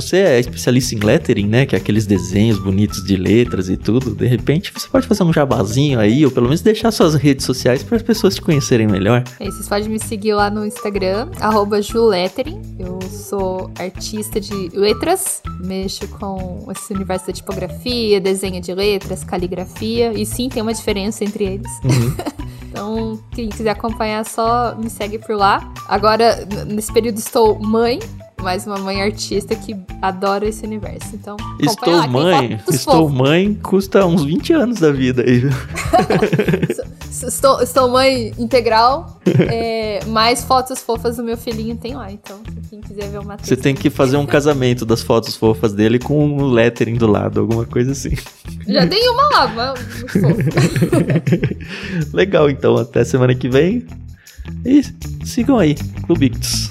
você 0.00 0.18
é 0.18 0.38
especialista 0.38 0.94
em 0.94 0.98
lettering, 0.98 1.48
né? 1.48 1.66
Que 1.66 1.74
é 1.74 1.78
aqueles 1.78 2.06
desenhos 2.06 2.56
bonitos 2.56 3.02
de 3.02 3.16
letras 3.16 3.68
e 3.68 3.76
tudo. 3.76 4.14
De 4.14 4.26
repente, 4.26 4.72
você 4.72 4.88
pode 4.88 5.08
fazer 5.08 5.24
um 5.24 5.32
jabazinho 5.32 5.98
aí, 5.98 6.24
ou 6.24 6.30
pelo 6.30 6.46
menos 6.46 6.60
deixar 6.60 6.92
suas 6.92 7.16
redes 7.16 7.44
sociais 7.44 7.82
para 7.82 7.96
as 7.96 8.02
pessoas 8.02 8.36
te 8.36 8.40
conhecerem 8.40 8.86
melhor. 8.86 9.24
É, 9.40 9.46
vocês 9.46 9.68
podem 9.68 9.88
me 9.88 9.98
seguir 9.98 10.34
lá 10.34 10.50
no 10.50 10.64
Instagram, 10.64 11.30
arroba 11.40 11.82
julettering. 11.82 12.62
Eu 12.78 13.00
sou 13.10 13.72
artista 13.76 14.40
de 14.40 14.68
letras, 14.72 15.42
mexo 15.60 16.06
com 16.06 16.68
esse 16.70 16.94
universo 16.94 17.26
da 17.26 17.32
tipografia, 17.32 18.20
desenho 18.20 18.60
de 18.60 18.72
letras, 18.72 19.24
caligrafia. 19.24 20.12
E 20.12 20.24
sim, 20.24 20.48
tem 20.48 20.62
uma 20.62 20.72
diferença 20.72 21.24
entre 21.24 21.42
eles. 21.42 21.70
Uhum. 21.82 22.14
então, 22.70 23.20
quem 23.32 23.48
quiser 23.48 23.70
acompanhar, 23.70 24.24
só 24.24 24.76
me 24.76 24.88
segue 24.88 25.18
por 25.18 25.34
lá. 25.34 25.72
Agora, 25.88 26.46
nesse 26.68 26.92
período, 26.92 27.18
estou 27.18 27.58
mãe, 27.58 27.98
mas 28.42 28.66
uma 28.66 28.78
mãe 28.78 29.02
artista 29.02 29.54
que 29.54 29.76
adora 30.00 30.46
esse 30.46 30.64
universo. 30.64 31.10
Então, 31.14 31.36
estou 31.60 31.94
lá, 31.94 32.06
mãe, 32.06 32.60
estou 32.68 33.08
mãe 33.08 33.54
custa 33.62 34.06
uns 34.06 34.24
20 34.24 34.52
anos 34.52 34.80
da 34.80 34.92
vida 34.92 35.22
aí. 35.22 35.42
estou, 37.10 37.60
estou 37.60 37.88
mãe 37.88 38.32
integral, 38.38 39.20
é, 39.50 40.04
mais 40.06 40.44
fotos 40.44 40.80
fofas 40.80 41.16
do 41.16 41.24
meu 41.24 41.36
filhinho 41.36 41.76
tem 41.76 41.94
lá. 41.94 42.10
Então, 42.10 42.40
quem 42.70 42.80
quiser 42.80 43.08
ver 43.08 43.18
uma 43.18 43.36
Você 43.36 43.56
tem 43.56 43.74
que 43.74 43.90
fazer 43.90 44.16
um 44.16 44.26
casamento 44.26 44.84
das 44.86 45.02
fotos 45.02 45.36
fofas 45.36 45.72
dele 45.72 45.98
com 45.98 46.24
um 46.24 46.46
lettering 46.46 46.96
do 46.96 47.06
lado, 47.06 47.40
alguma 47.40 47.64
coisa 47.64 47.92
assim. 47.92 48.14
Já 48.66 48.86
tem 48.86 49.08
uma 49.08 49.28
lá, 49.30 49.48
mas 49.48 49.80
Legal, 52.12 52.48
então 52.50 52.76
até 52.76 53.04
semana 53.04 53.34
que 53.34 53.48
vem. 53.48 53.86
E 54.64 54.82
sigam 55.24 55.58
aí, 55.58 55.74
Clubictus. 56.06 56.70